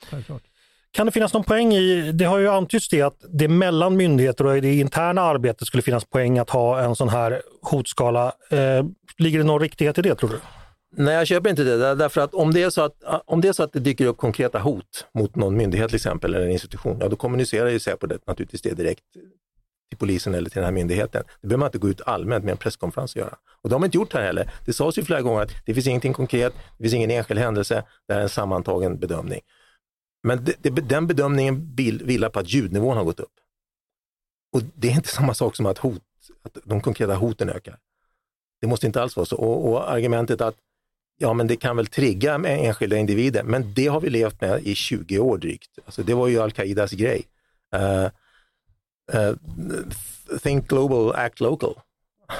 Självklart. 0.10 0.44
Kan 0.92 1.06
det 1.06 1.12
finnas 1.12 1.34
någon 1.34 1.44
poäng 1.44 1.74
i, 1.74 2.12
det 2.12 2.26
har 2.26 2.38
ju 2.38 2.50
antytts 2.50 2.90
det 2.90 3.02
att 3.02 3.26
det 3.30 3.48
mellan 3.48 3.98
myndigheter 3.98 4.46
och 4.46 4.58
i 4.58 4.60
det 4.60 4.76
interna 4.76 5.22
arbetet 5.22 5.68
skulle 5.68 5.84
finnas 5.84 6.06
poäng 6.06 6.40
att 6.40 6.50
ha 6.50 6.80
en 6.80 6.96
sån 6.96 7.10
här 7.10 7.42
hotskala. 7.62 8.34
Eh, 8.50 8.86
ligger 9.18 9.38
det 9.38 9.44
någon 9.44 9.62
riktighet 9.62 9.98
i 9.98 10.02
det 10.02 10.16
tror 10.16 10.30
du? 10.30 10.40
Nej, 10.96 11.16
jag 11.16 11.28
köper 11.28 11.50
inte 11.50 11.64
det. 11.64 11.96
Därför 11.96 12.22
att 12.22 12.34
om 12.34 12.54
det, 12.54 12.64
är 12.64 12.70
så 12.70 12.82
att 12.82 13.04
om 13.26 13.42
det 13.42 13.48
är 13.48 13.54
så 13.54 13.64
att 13.64 13.74
det 13.74 13.80
dyker 13.80 14.06
upp 14.06 14.18
konkreta 14.18 14.60
hot 14.60 15.08
mot 15.14 15.36
någon 15.36 15.58
myndighet 15.58 15.90
till 15.90 15.96
exempel, 15.96 16.34
eller 16.34 16.46
en 16.46 16.52
institution, 16.52 16.98
ja 17.00 17.08
då 17.08 17.16
kommunicerar 17.16 17.70
ju 17.70 17.80
Säpo 17.80 18.08
det, 18.08 18.28
naturligtvis 18.28 18.62
det 18.62 18.74
direkt 18.74 19.04
till 19.90 19.98
polisen 19.98 20.36
eller 20.36 20.50
till 20.50 20.60
den 20.60 20.66
här 20.66 20.72
myndigheten. 20.72 21.24
Det 21.42 21.48
behöver 21.48 21.60
man 21.60 21.68
inte 21.68 21.78
gå 21.78 21.90
ut 21.90 22.02
allmänt 22.02 22.46
med 22.46 22.52
en 22.52 22.58
presskonferens 22.58 23.16
och 23.16 23.22
göra. 23.22 23.38
Och 23.62 23.70
det 23.70 23.76
har 23.76 23.80
man 23.80 23.88
inte 23.88 23.98
gjort 23.98 24.14
här 24.14 24.22
heller. 24.22 24.52
Det 24.66 24.74
sades 24.74 24.98
ju 24.98 25.04
flera 25.04 25.22
gånger 25.22 25.42
att 25.42 25.52
det 25.66 25.74
finns 25.74 25.88
ingenting 25.88 26.14
konkret, 26.14 26.54
det 26.78 26.84
finns 26.84 26.94
ingen 26.94 27.12
enskild 27.12 27.40
händelse, 27.40 27.84
det 28.08 28.14
är 28.14 28.20
en 28.20 28.30
sammantagen 28.30 29.00
bedömning. 29.00 29.42
Men 30.24 30.44
det, 30.44 30.54
det, 30.62 30.70
den 30.70 31.08
bedömningen 31.08 31.76
vilar 32.04 32.30
på 32.30 32.40
att 32.40 32.54
ljudnivån 32.54 32.98
har 32.98 33.04
gått 33.04 33.20
upp. 33.20 33.34
Och 34.56 34.62
det 34.76 34.88
är 34.88 34.92
inte 34.92 35.10
samma 35.18 35.34
sak 35.34 35.56
som 35.56 35.66
att, 35.66 35.78
hot, 35.78 36.02
att 36.44 36.58
de 36.64 36.82
konkreta 36.82 37.16
hoten 37.16 37.50
ökar. 37.50 37.78
Det 38.62 38.68
måste 38.68 38.86
inte 38.86 39.02
alls 39.02 39.16
vara 39.16 39.26
så. 39.26 39.36
Och, 39.36 39.72
och, 39.72 39.92
argumentet 39.92 40.42
att 40.42 40.56
ja, 41.18 41.34
men 41.34 41.48
det 41.48 41.56
kan 41.56 41.76
väl 41.76 41.88
trigga 41.88 42.38
med 42.38 42.66
enskilda 42.66 42.98
individer, 42.98 43.44
men 43.44 43.74
det 43.74 43.88
har 43.88 44.02
vi 44.02 44.10
levt 44.10 44.42
med 44.42 44.64
i 44.64 44.76
20 44.76 45.20
år 45.20 45.38
drygt. 45.38 45.80
Alltså, 45.86 46.04
det 46.04 46.14
var 46.14 46.28
ju 46.28 46.40
al-Qaidas 46.40 46.92
grej. 46.92 47.26
Uh, 47.76 48.10
uh, 49.14 49.36
think 50.44 50.68
global, 50.68 51.12
act 51.16 51.40
local. 51.40 51.76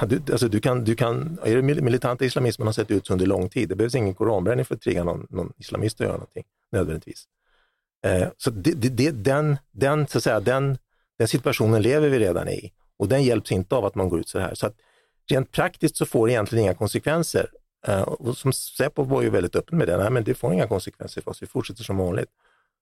Du, 0.08 0.22
alltså 0.32 0.48
du 0.48 0.60
kan, 0.60 0.84
du 0.84 0.96
kan, 0.96 1.40
är 1.44 1.56
det 1.56 1.62
militanta 1.62 2.26
islamismen 2.26 2.68
har 2.68 2.74
sett 2.74 2.92
ut 2.92 3.08
så 3.08 3.14
under 3.14 3.26
lång 3.26 3.50
tid. 3.50 3.70
Det 3.70 3.76
behövs 3.76 3.96
ingen 3.96 4.14
koranbränning 4.14 4.66
för 4.66 4.76
att 4.76 4.82
trigga 4.82 5.04
någon, 5.04 5.28
någon 5.30 5.54
islamist 5.58 6.02
att 6.02 6.06
göra 6.06 6.18
någonting 6.18 6.44
nödvändigtvis. 6.72 7.26
Eh, 8.06 8.28
så 8.38 8.50
det, 8.50 8.72
det, 8.72 9.12
den, 9.12 9.58
den, 9.72 10.08
så 10.08 10.18
att 10.18 10.24
säga, 10.24 10.40
den, 10.40 10.78
den 11.18 11.28
situationen 11.28 11.82
lever 11.82 12.10
vi 12.10 12.20
redan 12.20 12.50
i 12.50 12.72
och 12.98 13.08
den 13.08 13.24
hjälps 13.24 13.52
inte 13.52 13.76
av 13.76 13.86
att 13.86 13.96
man 13.96 14.10
går 14.10 14.20
ut 14.20 14.30
så 14.30 14.40
här. 14.40 14.56
Så 14.56 14.68
att 14.68 14.76
rent 15.32 15.52
praktiskt 15.52 15.98
så 15.98 16.06
får 16.06 16.28
det 16.28 16.34
egentligen 16.34 16.66
inga 16.66 16.74
konsekvenser. 16.74 17.48
Eh, 17.88 18.02
och 18.02 18.38
som 18.38 18.54
Säpo 18.54 19.04
var 19.04 19.22
ju 19.22 19.30
väldigt 19.30 19.56
öppen 19.56 19.78
med 19.78 19.88
det, 19.88 19.98
nej 19.98 20.10
men 20.10 20.24
det 20.24 20.34
får 20.34 20.54
inga 20.54 20.68
konsekvenser 20.68 21.22
för 21.22 21.32
oss, 21.32 21.44
vi 21.44 21.48
fortsätter 21.48 21.84
som 21.84 21.98
vanligt. 21.98 22.30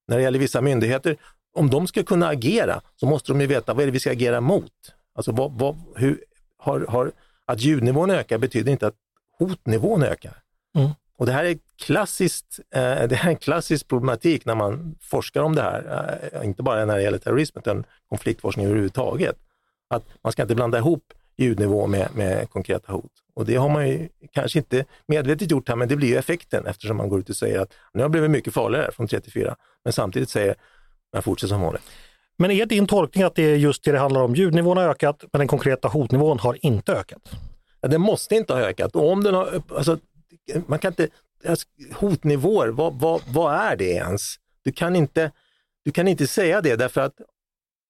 När 0.08 0.18
det 0.18 0.24
gäller 0.24 0.40
vissa 0.40 0.62
myndigheter, 0.62 1.18
om 1.54 1.70
de 1.70 1.88
ska 1.88 2.04
kunna 2.04 2.28
agera 2.28 2.82
så 2.96 3.06
måste 3.06 3.32
de 3.32 3.42
ju 3.42 3.48
veta 3.48 3.74
vad 3.74 3.82
är 3.82 3.86
det 3.86 3.92
vi 3.92 4.00
ska 4.00 4.12
agera 4.12 4.42
mot. 4.42 4.72
Alltså 5.16 5.32
vad, 5.32 5.52
vad, 5.52 5.76
hur, 5.96 6.24
har, 6.58 6.80
har, 6.80 7.12
att 7.46 7.62
ljudnivån 7.62 8.12
ökar 8.12 8.38
betyder 8.38 8.72
inte 8.72 8.88
att 8.88 8.96
hotnivån 9.40 10.04
ökar. 10.04 10.38
Mm. 10.76 10.90
Och 11.18 11.26
det 11.26 11.32
här 11.32 11.46
är 11.46 11.58
klassiskt, 11.76 12.60
eh, 12.76 12.82
det 12.82 13.16
är 13.24 13.28
en 13.28 13.36
klassisk 13.36 13.88
problematik 13.88 14.46
när 14.46 14.56
man 14.56 14.96
forskar 15.02 15.42
om 15.42 15.56
det 15.56 15.62
här, 15.62 16.20
eh, 16.34 16.46
inte 16.46 16.64
bara 16.64 16.86
när 16.86 16.96
det 16.96 17.04
gäller 17.04 17.18
terrorism 17.18 17.60
utan 17.60 17.84
konfliktforskning 18.10 18.66
överhuvudtaget. 18.66 19.36
Att 19.88 20.04
man 20.22 20.32
ska 20.32 20.42
inte 20.42 20.56
blanda 20.56 20.78
ihop 20.78 21.14
ljudnivå 21.38 21.88
med, 21.88 22.10
med 22.16 22.50
konkreta 22.50 22.94
hot. 22.94 23.12
Och 23.34 23.46
det 23.46 23.56
har 23.56 23.70
man 23.70 23.90
ju 23.90 24.10
kanske 24.32 24.60
inte 24.60 24.86
medvetet 25.08 25.52
gjort 25.52 25.70
här, 25.70 25.76
men 25.76 25.88
det 25.88 25.96
blir 25.96 26.08
ju 26.08 26.18
effekten 26.18 26.66
eftersom 26.66 26.98
man 26.98 27.10
går 27.10 27.20
ut 27.20 27.30
och 27.30 27.36
säger 27.36 27.60
att 27.60 27.74
nu 27.94 28.02
har 28.02 28.10
det 28.10 28.12
blivit 28.12 28.32
mycket 28.32 28.54
farligare 28.54 28.92
från 28.92 29.08
34, 29.08 29.56
men 29.84 29.94
samtidigt 29.94 30.30
säger 30.30 30.56
man 31.14 31.24
fortsätter 31.24 31.54
som 31.54 31.62
vanligt. 31.62 31.84
Men 32.38 32.52
är 32.52 32.66
din 32.66 32.88
tolkning 32.88 33.24
att 33.24 33.36
det 33.36 33.44
är 33.44 33.56
just 33.56 33.84
det 33.84 33.92
det 33.92 34.00
handlar 34.00 34.22
om? 34.22 34.36
Ljudnivån 34.36 34.78
har 34.78 34.84
ökat, 34.84 35.24
men 35.34 35.40
den 35.40 35.48
konkreta 35.48 35.88
hotnivån 35.88 36.40
har 36.40 36.66
inte 36.66 36.94
ökat? 36.94 37.32
Ja, 37.82 37.88
den 37.88 38.02
måste 38.02 38.36
inte 38.36 38.54
ha 38.54 38.62
ökat. 38.62 38.96
Och 38.96 39.12
om 39.12 39.24
den 39.24 39.34
har, 39.34 39.62
alltså, 39.76 39.98
man 40.68 40.80
kan 40.80 40.92
inte, 40.92 41.08
alltså, 41.48 41.68
hotnivåer, 41.94 42.68
vad, 42.68 43.00
vad, 43.00 43.22
vad 43.28 43.56
är 43.56 43.76
det 43.76 43.92
ens? 43.92 44.36
Du 44.64 44.72
kan, 44.72 44.96
inte, 44.96 45.32
du 45.86 45.92
kan 45.92 46.08
inte 46.08 46.28
säga 46.28 46.62
det 46.62 46.76
därför 46.76 47.02
att 47.02 47.14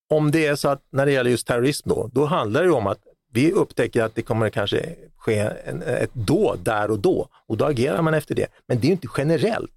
om 0.09 0.31
det 0.31 0.45
är 0.45 0.55
så 0.55 0.69
att 0.69 0.81
när 0.91 1.05
det 1.05 1.11
gäller 1.11 1.31
just 1.31 1.47
terrorism 1.47 1.89
då, 1.89 2.09
då 2.13 2.25
handlar 2.25 2.63
det 2.63 2.71
om 2.71 2.87
att 2.87 2.99
vi 3.31 3.51
upptäcker 3.51 4.03
att 4.03 4.15
det 4.15 4.21
kommer 4.21 4.49
kanske 4.49 4.95
ske 5.17 5.37
en, 5.65 5.81
ett 5.81 6.13
då, 6.13 6.55
där 6.55 6.91
och 6.91 6.99
då 6.99 7.27
och 7.47 7.57
då 7.57 7.65
agerar 7.65 8.01
man 8.01 8.13
efter 8.13 8.35
det. 8.35 8.47
Men 8.67 8.79
det 8.79 8.87
är 8.87 8.91
inte 8.91 9.07
generellt. 9.17 9.71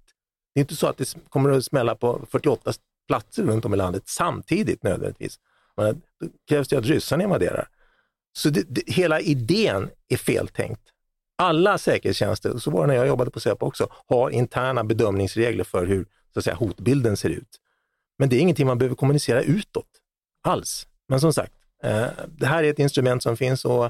Det 0.53 0.59
är 0.59 0.61
inte 0.61 0.75
så 0.75 0.87
att 0.87 0.97
det 0.97 1.15
kommer 1.29 1.49
att 1.49 1.65
smälla 1.65 1.95
på 1.95 2.21
48 2.29 2.73
platser 3.07 3.43
runt 3.43 3.65
om 3.65 3.73
i 3.73 3.77
landet 3.77 4.03
samtidigt 4.05 4.83
nödvändigtvis. 4.83 5.39
Men 5.77 6.01
då 6.19 6.27
krävs 6.47 6.67
det 6.67 6.77
att 6.77 6.85
ryssarna 6.85 7.23
invaderar. 7.23 7.67
Så 8.33 8.49
det, 8.49 8.63
det, 8.67 8.83
hela 8.87 9.19
idén 9.19 9.89
är 10.07 10.17
feltänkt. 10.17 10.81
Alla 11.37 11.77
säkerhetstjänster, 11.77 12.57
så 12.57 12.71
var 12.71 12.81
det 12.81 12.87
när 12.87 12.95
jag 12.95 13.07
jobbade 13.07 13.31
på 13.31 13.39
Säpo 13.39 13.65
också, 13.65 13.87
har 14.07 14.29
interna 14.29 14.83
bedömningsregler 14.83 15.63
för 15.63 15.85
hur 15.85 16.05
så 16.33 16.39
att 16.39 16.43
säga, 16.43 16.55
hotbilden 16.55 17.17
ser 17.17 17.29
ut. 17.29 17.59
Men 18.17 18.29
det 18.29 18.35
är 18.35 18.39
ingenting 18.39 18.67
man 18.67 18.77
behöver 18.77 18.95
kommunicera 18.95 19.41
utåt 19.41 19.87
alls. 20.43 20.87
Men 21.07 21.19
som 21.19 21.33
sagt, 21.33 21.53
det 22.27 22.45
här 22.45 22.63
är 22.63 22.69
ett 22.69 22.79
instrument 22.79 23.23
som 23.23 23.37
finns 23.37 23.65
och 23.65 23.89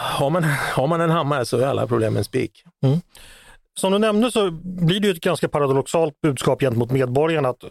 har 0.00 0.30
man, 0.30 0.44
har 0.74 0.86
man 0.86 1.00
en 1.00 1.10
hammare 1.10 1.44
så 1.44 1.58
är 1.58 1.66
alla 1.66 1.86
problem 1.86 2.16
en 2.16 2.24
spik. 2.24 2.64
Mm. 2.84 3.00
Som 3.80 3.92
du 3.92 3.98
nämnde 3.98 4.30
så 4.30 4.50
blir 4.62 5.00
det 5.00 5.10
ett 5.10 5.20
ganska 5.20 5.48
paradoxalt 5.48 6.20
budskap 6.20 6.60
gentemot 6.60 6.90
medborgarna 6.90 7.48
att 7.48 7.64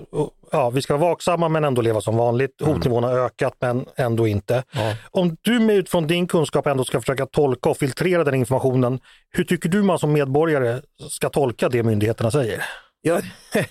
ja, 0.52 0.70
vi 0.70 0.82
ska 0.82 0.98
vara 0.98 1.10
vaksamma 1.10 1.50
men 1.50 1.64
ändå 1.64 1.82
leva 1.82 2.02
som 2.02 2.18
vanligt. 2.18 2.62
Mm. 2.62 2.74
Hotnivån 2.74 3.04
har 3.04 3.12
ökat 3.12 3.54
men 3.60 3.86
ändå 3.96 4.28
inte. 4.28 4.64
Ja. 4.72 4.96
Om 5.12 5.38
du 5.42 5.60
med 5.60 5.76
utifrån 5.76 6.08
din 6.08 6.28
kunskap 6.28 6.68
ändå 6.68 6.84
ska 6.84 7.00
försöka 7.00 7.26
tolka 7.26 7.70
och 7.70 7.78
filtrera 7.78 8.24
den 8.24 8.36
informationen, 8.36 9.00
hur 9.32 9.44
tycker 9.44 9.70
du 9.70 9.84
man 9.84 10.00
som 10.00 10.14
medborgare 10.14 10.82
ska 11.10 11.30
tolka 11.30 11.70
det 11.70 11.84
myndigheterna 11.84 12.32
säger? 12.32 12.64
Ja, 13.02 13.22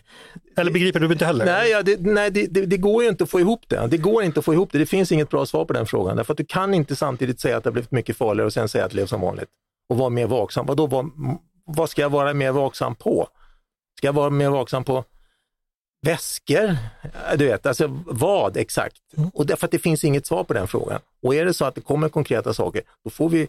Eller 0.56 0.70
begriper 0.70 1.00
du 1.00 1.12
inte 1.12 1.26
heller? 1.26 1.44
Nej, 1.44 1.70
ja, 1.70 1.82
det, 1.82 2.00
nej 2.00 2.30
det, 2.30 2.47
det, 2.47 2.66
det, 2.66 2.76
går 2.76 3.02
ju 3.02 3.08
inte 3.08 3.25
att 3.25 3.30
få 3.30 3.40
ihop 3.40 3.64
det. 3.68 3.87
Det 3.87 3.97
går 3.97 4.23
inte 4.23 4.38
att 4.38 4.44
få 4.44 4.54
ihop 4.54 4.73
det. 4.73 4.78
Det 4.78 4.87
finns 4.87 5.12
inget 5.12 5.30
bra 5.30 5.47
svar 5.47 5.64
på 5.64 5.73
den 5.73 5.87
frågan. 5.87 6.16
Därför 6.16 6.32
att 6.32 6.38
du 6.38 6.44
kan 6.44 6.75
inte 6.75 6.97
samtidigt 6.97 7.40
säga 7.40 7.56
att 7.56 7.64
det 7.64 7.68
har 7.68 7.73
blivit 7.73 7.90
mycket 7.90 8.16
farligare 8.16 8.47
och 8.47 8.52
sen 8.52 8.68
säga 8.68 8.85
att 8.85 8.90
det 8.90 8.97
lev 8.97 9.06
som 9.06 9.20
vanligt. 9.20 9.49
Och 9.88 9.97
vara 9.97 10.11
mer 10.11 10.26
vaksam. 10.26 10.66
Vadå, 10.66 10.87
vad, 10.87 11.11
vad 11.64 11.90
ska 11.90 12.02
jag 12.02 12.11
vara 12.11 12.35
mer 12.35 12.52
vaksam 12.52 12.94
på? 12.94 13.28
Ska 13.99 14.06
jag 14.06 14.12
vara 14.12 14.30
mer 14.30 14.50
vaksam 14.50 14.85
på 14.85 15.04
väskor? 16.02 16.76
Du 17.37 17.47
vet, 17.47 17.66
alltså 17.66 18.02
vad 18.06 18.56
exakt? 18.56 18.97
Mm. 19.16 19.30
Och 19.35 19.47
därför 19.47 19.66
att 19.66 19.70
det 19.70 19.78
finns 19.78 20.04
inget 20.04 20.26
svar 20.26 20.44
på 20.44 20.54
den 20.54 20.68
frågan. 20.68 21.00
Och 21.23 21.35
är 21.35 21.44
det 21.44 21.54
så 21.54 21.64
att 21.64 21.75
det 21.75 21.80
kommer 21.80 22.08
konkreta 22.08 22.54
saker, 22.54 22.82
då 23.04 23.11
får 23.11 23.28
vi 23.28 23.49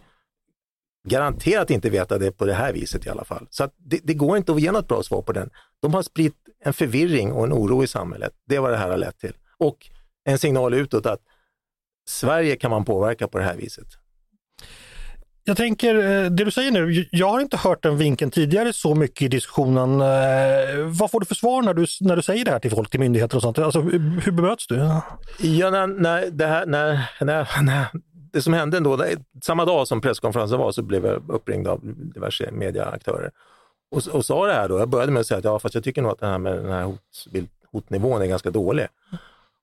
garanterat 1.08 1.70
inte 1.70 1.90
veta 1.90 2.18
det 2.18 2.32
på 2.32 2.44
det 2.44 2.54
här 2.54 2.72
viset 2.72 3.06
i 3.06 3.08
alla 3.08 3.24
fall. 3.24 3.46
Så 3.50 3.68
det, 3.76 4.00
det, 4.04 4.14
går 4.14 4.36
inte 4.36 4.52
att 4.52 4.60
ge 4.60 4.72
något 4.72 4.88
bra 4.88 5.02
svar 5.02 5.22
på 5.22 5.32
den. 5.32 5.50
De 5.82 5.94
har 5.94 6.02
spritt 6.02 6.36
en 6.64 6.72
förvirring 6.72 7.32
och 7.32 7.44
en 7.44 7.52
oro 7.52 7.84
i 7.84 7.86
samhället. 7.86 8.32
Det 8.46 8.56
är 8.56 8.60
vad 8.60 8.70
det 8.70 8.76
här 8.76 8.90
har 8.90 8.96
lett 8.96 9.18
till. 9.18 9.32
Och 9.58 9.76
en 10.24 10.38
signal 10.38 10.74
utåt 10.74 11.06
att 11.06 11.20
Sverige 12.08 12.56
kan 12.56 12.70
man 12.70 12.84
påverka 12.84 13.28
på 13.28 13.38
det 13.38 13.44
här 13.44 13.56
viset. 13.56 13.86
Jag 15.44 15.56
tänker, 15.56 15.94
eh, 15.94 16.30
det 16.30 16.44
du 16.44 16.50
säger 16.50 16.70
nu, 16.70 17.06
jag 17.10 17.28
har 17.28 17.40
inte 17.40 17.56
hört 17.56 17.82
den 17.82 17.96
vinkeln 17.96 18.30
tidigare 18.30 18.72
så 18.72 18.94
mycket 18.94 19.22
i 19.22 19.28
diskussionen. 19.28 20.00
Eh, 20.00 20.86
vad 20.86 21.10
får 21.10 21.20
du 21.20 21.26
för 21.26 21.34
svar 21.34 21.62
när 21.62 21.74
du, 21.74 21.86
när 22.00 22.16
du 22.16 22.22
säger 22.22 22.44
det 22.44 22.50
här 22.50 22.58
till 22.58 22.70
folk, 22.70 22.90
till 22.90 23.00
myndigheter 23.00 23.36
och 23.36 23.42
sånt? 23.42 23.58
Alltså, 23.58 23.80
hur 23.80 24.32
bemöts 24.32 24.66
du? 24.66 24.76
Ja, 24.76 25.70
när, 25.70 25.86
när, 25.86 26.26
det, 26.30 26.46
här, 26.46 26.66
när, 26.66 27.10
när, 27.20 27.62
när, 27.62 27.86
det 28.32 28.42
som 28.42 28.52
hände 28.52 28.76
ändå, 28.76 29.04
samma 29.42 29.64
dag 29.64 29.88
som 29.88 30.00
presskonferensen 30.00 30.58
var 30.58 30.72
så 30.72 30.82
blev 30.82 31.06
jag 31.06 31.22
uppringd 31.30 31.68
av 31.68 31.80
diverse 32.14 32.50
mediaaktörer 32.52 33.30
och, 33.90 34.08
och 34.08 34.24
sa 34.24 34.46
det 34.46 34.52
här 34.52 34.68
då. 34.68 34.78
Jag 34.78 34.88
började 34.88 35.12
med 35.12 35.20
att 35.20 35.26
säga 35.26 35.38
att 35.38 35.44
ja, 35.44 35.58
fast 35.58 35.74
jag 35.74 35.84
tycker 35.84 36.02
nog 36.02 36.12
att 36.12 36.20
den 36.20 36.30
här, 36.30 36.38
med 36.38 36.56
den 36.56 36.72
här 36.72 36.82
hotbild, 36.82 37.48
hotnivån 37.72 38.22
är 38.22 38.26
ganska 38.26 38.50
dålig. 38.50 38.86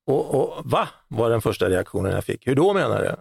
Och, 0.07 0.35
och 0.35 0.65
va, 0.65 0.87
var 1.07 1.29
den 1.29 1.41
första 1.41 1.69
reaktionen 1.69 2.11
jag 2.11 2.23
fick. 2.23 2.47
Hur 2.47 2.55
då 2.55 2.73
menar 2.73 3.01
du? 3.01 3.15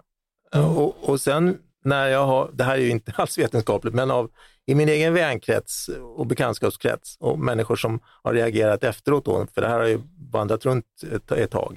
Mm. 0.58 0.76
Och, 0.76 1.08
och 1.08 1.20
sen 1.20 1.58
när 1.84 2.08
jag 2.08 2.26
har, 2.26 2.50
det 2.52 2.64
här 2.64 2.74
är 2.74 2.80
ju 2.80 2.90
inte 2.90 3.12
alls 3.16 3.38
vetenskapligt, 3.38 3.94
men 3.94 4.10
av, 4.10 4.30
i 4.66 4.74
min 4.74 4.88
egen 4.88 5.14
vänkrets 5.14 5.90
och 6.16 6.26
bekantskapskrets 6.26 7.16
och 7.20 7.38
människor 7.38 7.76
som 7.76 8.00
har 8.22 8.34
reagerat 8.34 8.84
efteråt, 8.84 9.24
då, 9.24 9.46
för 9.54 9.60
det 9.60 9.68
här 9.68 9.78
har 9.78 9.86
ju 9.86 10.00
vandrat 10.32 10.66
runt 10.66 10.86
ett, 11.12 11.32
ett 11.32 11.50
tag, 11.50 11.76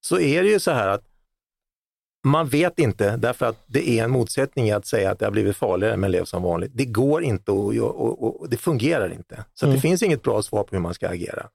så 0.00 0.18
är 0.18 0.42
det 0.42 0.48
ju 0.48 0.60
så 0.60 0.70
här 0.70 0.88
att 0.88 1.04
man 2.24 2.48
vet 2.48 2.78
inte 2.78 3.16
därför 3.16 3.46
att 3.46 3.64
det 3.66 3.90
är 3.90 4.04
en 4.04 4.10
motsättning 4.10 4.68
i 4.68 4.72
att 4.72 4.86
säga 4.86 5.10
att 5.10 5.18
det 5.18 5.26
har 5.26 5.30
blivit 5.30 5.56
farligare 5.56 5.96
men 5.96 6.10
lev 6.10 6.24
som 6.24 6.42
vanligt. 6.42 6.70
Det 6.74 6.84
går 6.84 7.22
inte 7.22 7.50
och, 7.50 7.74
och, 7.76 8.40
och 8.40 8.48
det 8.48 8.56
fungerar 8.56 9.12
inte. 9.12 9.44
Så 9.54 9.66
mm. 9.66 9.76
det 9.76 9.80
finns 9.80 10.02
inget 10.02 10.22
bra 10.22 10.42
svar 10.42 10.62
på 10.62 10.76
hur 10.76 10.80
man 10.80 10.94
ska 10.94 11.08
agera. 11.08 11.46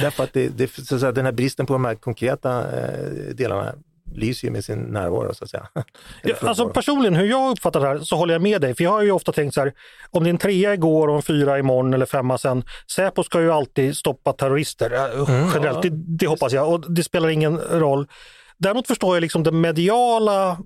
Därför 0.00 0.24
att, 0.24 0.32
det, 0.32 0.48
det, 0.48 0.72
så 0.72 0.94
att 0.94 1.00
säga, 1.00 1.12
den 1.12 1.24
här 1.24 1.32
bristen 1.32 1.66
på 1.66 1.72
de 1.72 1.84
här 1.84 1.94
konkreta 1.94 2.80
eh, 2.80 3.34
delarna 3.34 3.74
lyser 4.14 4.48
ju 4.48 4.52
med 4.52 4.64
sin 4.64 4.78
närvaro 4.78 5.34
så 5.34 5.44
att 5.44 5.50
säga. 5.50 5.68
Ja, 6.22 6.34
alltså 6.40 6.68
personligen, 6.68 7.14
hur 7.14 7.26
jag 7.26 7.50
uppfattar 7.50 7.80
det 7.80 7.86
här 7.86 7.98
så 7.98 8.16
håller 8.16 8.34
jag 8.34 8.42
med 8.42 8.60
dig. 8.60 8.74
För 8.74 8.84
jag 8.84 8.90
har 8.90 9.02
ju 9.02 9.10
ofta 9.10 9.32
tänkt 9.32 9.54
så 9.54 9.60
här, 9.60 9.72
om 10.10 10.24
det 10.24 10.28
är 10.28 10.30
en 10.30 10.38
trea 10.38 10.74
igår 10.74 11.08
och 11.08 11.16
en 11.16 11.22
fyra 11.22 11.58
imorgon 11.58 11.94
eller 11.94 12.06
femma 12.06 12.38
sen. 12.38 12.64
Säpo 12.90 13.22
ska 13.22 13.40
ju 13.40 13.52
alltid 13.52 13.96
stoppa 13.96 14.32
terrorister, 14.32 14.90
mm, 14.90 15.50
generellt, 15.54 15.84
ja. 15.84 15.90
det, 15.90 15.90
det 15.90 16.26
hoppas 16.26 16.52
jag. 16.52 16.72
Och 16.72 16.92
det 16.92 17.02
spelar 17.02 17.28
ingen 17.28 17.58
roll. 17.58 18.06
Däremot 18.56 18.86
förstår 18.86 19.16
jag 19.16 19.20
liksom 19.20 19.42
den 19.42 19.60
mediala 19.60 20.58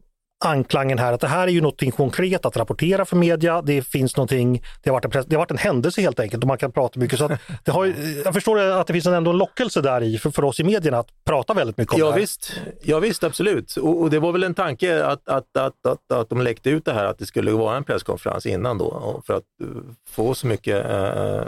anklangen 0.44 0.98
här 0.98 1.12
att 1.12 1.20
det 1.20 1.28
här 1.28 1.46
är 1.46 1.52
ju 1.52 1.60
någonting 1.60 1.90
konkret 1.90 2.46
att 2.46 2.56
rapportera 2.56 3.04
för 3.04 3.16
media. 3.16 3.62
Det 3.62 3.82
finns 3.82 4.16
någonting, 4.16 4.62
det 4.82 4.90
har 4.90 4.94
varit 4.94 5.04
en, 5.04 5.24
det 5.26 5.36
har 5.36 5.40
varit 5.40 5.50
en 5.50 5.58
händelse 5.58 6.00
helt 6.00 6.20
enkelt 6.20 6.44
och 6.44 6.48
man 6.48 6.58
kan 6.58 6.72
prata 6.72 7.00
mycket. 7.00 7.18
Så 7.18 7.28
det 7.64 7.70
har, 7.70 7.94
jag 8.24 8.34
förstår 8.34 8.58
att 8.58 8.86
det 8.86 8.92
finns 8.92 9.06
ändå 9.06 9.30
en 9.30 9.36
lockelse 9.36 9.80
där 9.80 10.02
i 10.02 10.18
för, 10.18 10.30
för 10.30 10.44
oss 10.44 10.60
i 10.60 10.64
medierna 10.64 10.98
att 10.98 11.24
prata 11.24 11.54
väldigt 11.54 11.76
mycket 11.76 11.94
om 11.94 12.00
ja, 12.00 12.06
det 12.06 12.12
här. 12.12 12.20
Visst, 12.20 12.52
ja 12.82 12.98
visst, 12.98 13.24
absolut. 13.24 13.76
Och, 13.76 14.00
och, 14.00 14.10
det 14.10 14.18
var 14.18 14.32
väl 14.32 14.42
en 14.42 14.54
tanke 14.54 15.04
att, 15.04 15.28
att, 15.28 15.56
att, 15.56 15.86
att, 15.86 16.12
att 16.12 16.28
de 16.28 16.42
läckte 16.42 16.70
ut 16.70 16.84
det 16.84 16.92
här 16.92 17.04
att 17.04 17.18
det 17.18 17.26
skulle 17.26 17.52
vara 17.52 17.76
en 17.76 17.84
presskonferens 17.84 18.46
innan 18.46 18.78
då 18.78 19.22
för 19.26 19.34
att 19.34 19.44
uh, 19.62 19.82
få 20.10 20.34
så 20.34 20.46
mycket 20.46 20.76
uh, 20.76 21.42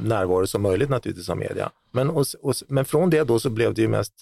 närvaro 0.00 0.46
som 0.46 0.62
möjligt 0.62 0.90
naturligtvis 0.90 1.28
av 1.28 1.36
media. 1.36 1.70
Men, 1.90 2.10
och, 2.10 2.26
och, 2.42 2.54
men 2.68 2.84
från 2.84 3.10
det 3.10 3.24
då 3.24 3.38
så 3.38 3.50
blev 3.50 3.74
det 3.74 3.82
ju 3.82 3.88
mest 3.88 4.12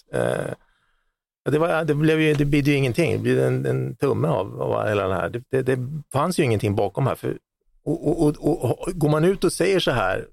det, 1.49 1.59
var, 1.59 1.83
det, 1.83 1.95
blev 1.95 2.21
ju, 2.21 2.33
det 2.33 2.45
blev 2.45 2.67
ju 2.67 2.73
ingenting, 2.73 3.11
det 3.11 3.17
blev 3.19 3.39
en, 3.39 3.65
en 3.65 3.95
tumme 3.95 4.27
av, 4.27 4.61
av 4.61 4.87
hela 4.87 5.07
det 5.07 5.15
här. 5.15 5.29
Det, 5.29 5.43
det, 5.49 5.61
det, 5.61 5.77
fanns 6.13 6.39
ju 6.39 6.43
ingenting 6.43 6.75
bakom 6.75 7.07
här. 7.07 7.15
För, 7.15 7.37
och, 7.83 8.23
och, 8.23 8.35
och, 8.39 8.87
och, 8.87 8.93
går 8.93 9.09
man 9.09 9.25
ut 9.25 9.43
och 9.43 9.53
säger 9.53 9.79
så 9.79 9.91
här 9.91 10.27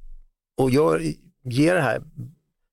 och 0.56 0.70
gör, 0.70 1.02
ger 1.44 1.74
det 1.74 1.80
här 1.80 2.02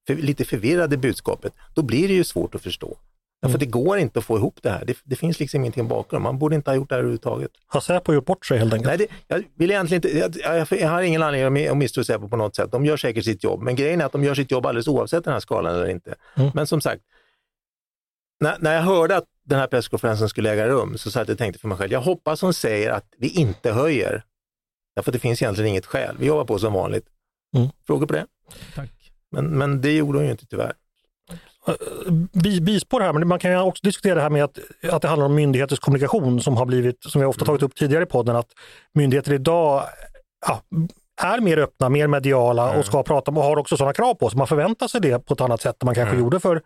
för, 0.08 0.16
lite 0.16 0.46
förvirrade 0.46 0.98
budskapet, 0.98 1.54
då 1.74 1.82
blir 1.82 2.08
det 2.08 2.14
ju 2.14 2.24
svårt 2.24 2.56
att 2.56 2.62
förstå. 2.62 2.98
Mm. 3.44 3.52
För 3.52 3.60
det 3.60 3.66
går 3.66 3.98
inte 3.98 4.20
att 4.20 4.26
få 4.26 4.38
ihop 4.38 4.60
det 4.62 4.70
här. 4.70 4.86
Det, 4.86 4.98
det, 5.04 5.16
finns 5.16 5.40
liksom 5.40 5.62
ingenting 5.62 5.88
bakom. 5.88 6.24
Man 6.24 6.40
borde 6.40 6.56
inte 6.56 6.72
ha 6.72 6.76
gjort 6.76 6.90
det 6.90 6.96
här 6.96 7.00
överhuvudtaget. 7.00 7.52
Har 7.68 7.82
Säpo 7.82 8.14
gjort 8.14 8.26
bort 8.26 8.46
sig 8.46 8.58
helt 8.58 8.74
enkelt? 8.74 9.00
Nej, 9.00 9.08
det, 9.28 9.36
jag 9.36 9.44
vill 9.56 9.72
egentligen 9.72 10.04
inte, 10.06 10.38
jag, 10.40 10.68
jag, 10.70 10.90
har 10.90 11.02
ingen 11.02 11.24
anledning 11.24 11.68
att 11.68 11.78
misstro 11.78 12.04
Säpo 12.04 12.28
på 12.28 12.38
något 12.38 12.56
sätt. 12.56 12.72
De 12.72 12.86
gör 12.86 12.98
säkert 12.98 13.26
sitt 13.26 13.44
jobb, 13.44 13.62
men 13.62 13.76
grejen 13.76 14.02
är 14.02 14.06
att 14.06 14.12
de 14.12 14.24
gör 14.24 14.36
sitt 14.36 14.52
jobb 14.52 14.66
alldeles 14.66 14.88
oavsett 14.88 15.24
den 15.24 15.34
här 15.34 15.40
skalan 15.40 15.76
eller 15.76 15.90
inte. 15.90 16.16
Mm. 16.36 16.52
Men 16.54 16.68
som 16.68 16.82
sagt, 16.82 17.02
när, 18.40 18.58
när 18.60 18.76
jag 18.76 18.82
hörde 18.82 19.18
att 19.18 19.26
den 19.44 19.60
här 19.60 19.68
presskonferensen 19.68 20.30
skulle 20.30 20.52
äga 20.52 20.68
rum 20.68 20.98
så 20.98 21.12
satt 21.12 21.28
jag 21.28 21.34
och 21.34 21.38
tänkte 21.38 21.60
för 21.60 21.68
mig 21.68 21.78
själv, 21.78 21.92
jag 21.92 22.02
hoppas 22.02 22.42
hon 22.42 22.54
säger 22.54 22.92
att 22.92 23.06
vi 23.18 23.30
inte 23.30 23.72
höjer. 23.72 24.24
Därför 24.96 25.12
att 25.12 25.14
det 25.14 25.20
finns 25.20 25.42
egentligen 25.42 25.70
inget 25.70 25.86
skäl. 25.86 26.16
Vi 26.20 26.26
jobbar 26.26 26.46
på 26.46 26.60
som 26.60 26.74
vanligt. 26.74 27.06
Mm. 27.56 27.70
Frågor 27.88 28.08
på 28.08 28.14
det? 28.14 28.26
Tack. 28.76 28.92
Men, 29.32 29.46
men 29.46 29.82
det 29.82 29.92
gjorde 29.92 30.18
hon 30.18 30.26
ju 30.26 30.32
inte 30.32 30.46
tyvärr. 30.46 30.74
Bispår 32.62 33.02
här, 33.02 33.14
men 33.14 33.28
man 33.28 33.40
kan 33.40 33.52
ju 33.52 33.60
också 33.60 33.82
diskutera 33.84 34.16
det 34.16 34.22
här 34.22 34.30
med 34.30 34.44
att, 34.44 34.60
att 34.92 35.02
det 35.02 35.08
handlar 35.08 35.26
om 35.26 35.36
myndigheters 35.36 35.80
kommunikation 35.80 36.42
som 36.42 36.58
har 36.58 36.66
blivit, 36.66 37.04
som 37.04 37.22
vi 37.22 37.28
ofta 37.28 37.46
tagit 37.46 37.64
upp 37.64 37.76
tidigare 37.76 38.04
i 38.04 38.08
podden, 38.08 38.36
att 38.36 38.50
myndigheter 38.94 39.34
idag 39.34 39.84
ja, 40.48 40.62
är 41.22 41.40
mer 41.40 41.58
öppna, 41.58 41.90
mer 41.90 42.08
mediala 42.08 42.68
mm. 42.68 42.80
och 42.80 42.86
ska 42.86 43.04
prata 43.04 43.32
och 43.32 43.44
har 43.44 43.58
också 43.58 43.78
sådana 43.78 43.94
krav 43.94 44.14
på 44.14 44.30
sig. 44.30 44.38
Man 44.38 44.48
förväntar 44.48 44.88
sig 44.88 45.02
det 45.02 45.26
på 45.26 45.34
ett 45.34 45.42
annat 45.42 45.62
sätt 45.62 45.84
än 45.84 45.86
man 45.86 45.96
kanske 45.96 46.14
mm. 46.14 46.24
gjorde 46.24 46.40
för 46.40 46.62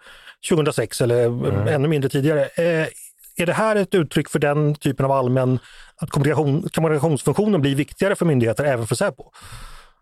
2006 0.50 1.01
eller 1.01 1.25
mm. 1.25 1.68
ännu 1.68 1.88
mindre 1.88 2.10
tidigare. 2.10 2.41
Eh, 2.41 2.88
är 3.36 3.46
det 3.46 3.53
här 3.53 3.75
ett 3.75 3.96
uttryck 3.96 4.29
för 4.29 4.39
den 4.39 4.75
typen 4.75 5.06
av 5.06 5.12
allmän, 5.12 5.60
att 5.96 6.10
kommunikation, 6.10 6.70
kommunikationsfunktionen 6.74 7.62
blir 7.62 7.75
viktigare 7.75 8.15
för 8.15 8.25
myndigheter, 8.25 8.63
även 8.63 8.88
för 8.88 8.96
Säpo? 8.96 9.32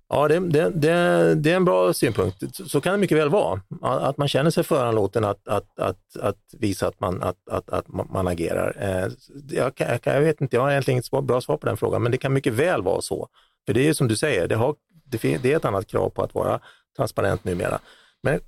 Ja, 0.10 0.28
det, 0.28 0.40
det, 0.40 0.70
det, 0.70 1.36
det, 1.36 1.52
är 1.52 1.56
en 1.56 1.66
bra 1.66 1.94
synpunkt. 1.94 2.44
Så 2.70 2.82
kan 2.82 2.92
det 2.92 2.98
mycket 2.98 3.18
väl 3.18 3.30
vara. 3.30 3.62
Att 3.82 4.18
man 4.18 4.28
känner 4.28 4.52
sig 4.52 4.64
föranlåten 4.64 5.24
att, 5.24 5.48
att, 5.48 5.80
att, 5.80 6.18
att 6.22 6.38
visa 6.52 6.88
att 6.88 7.00
man, 7.00 7.24
att, 7.24 7.50
att, 7.50 7.70
att 7.70 7.88
man 7.88 8.28
agerar. 8.28 8.76
Eh, 8.80 9.12
jag, 9.50 9.74
jag, 9.76 10.00
jag, 10.04 10.22
vet 10.22 10.42
inte, 10.42 10.56
jag 10.56 10.64
har 10.64 10.72
egentligen 10.72 10.96
inget 11.12 11.28
bra 11.28 11.42
svar 11.42 11.58
på 11.58 11.68
den 11.68 11.78
frågan, 11.78 12.04
men 12.04 12.12
det 12.12 12.18
kan 12.18 12.34
mycket 12.34 12.54
väl 12.54 12.82
vara 12.82 13.02
så. 13.02 13.28
För 13.66 13.74
det 13.74 13.88
är 13.88 13.94
som 13.94 14.08
du 14.08 14.16
säger, 14.16 14.48
det, 14.48 14.56
har, 14.56 14.76
det, 15.06 15.26
är 15.26 15.56
ett 15.58 15.66
annat 15.66 15.88
krav 15.88 16.10
på 16.10 16.24
att 16.24 16.34
vara 16.34 16.60
transparent 16.98 17.44
numera. 17.44 17.80
Men 18.24 18.40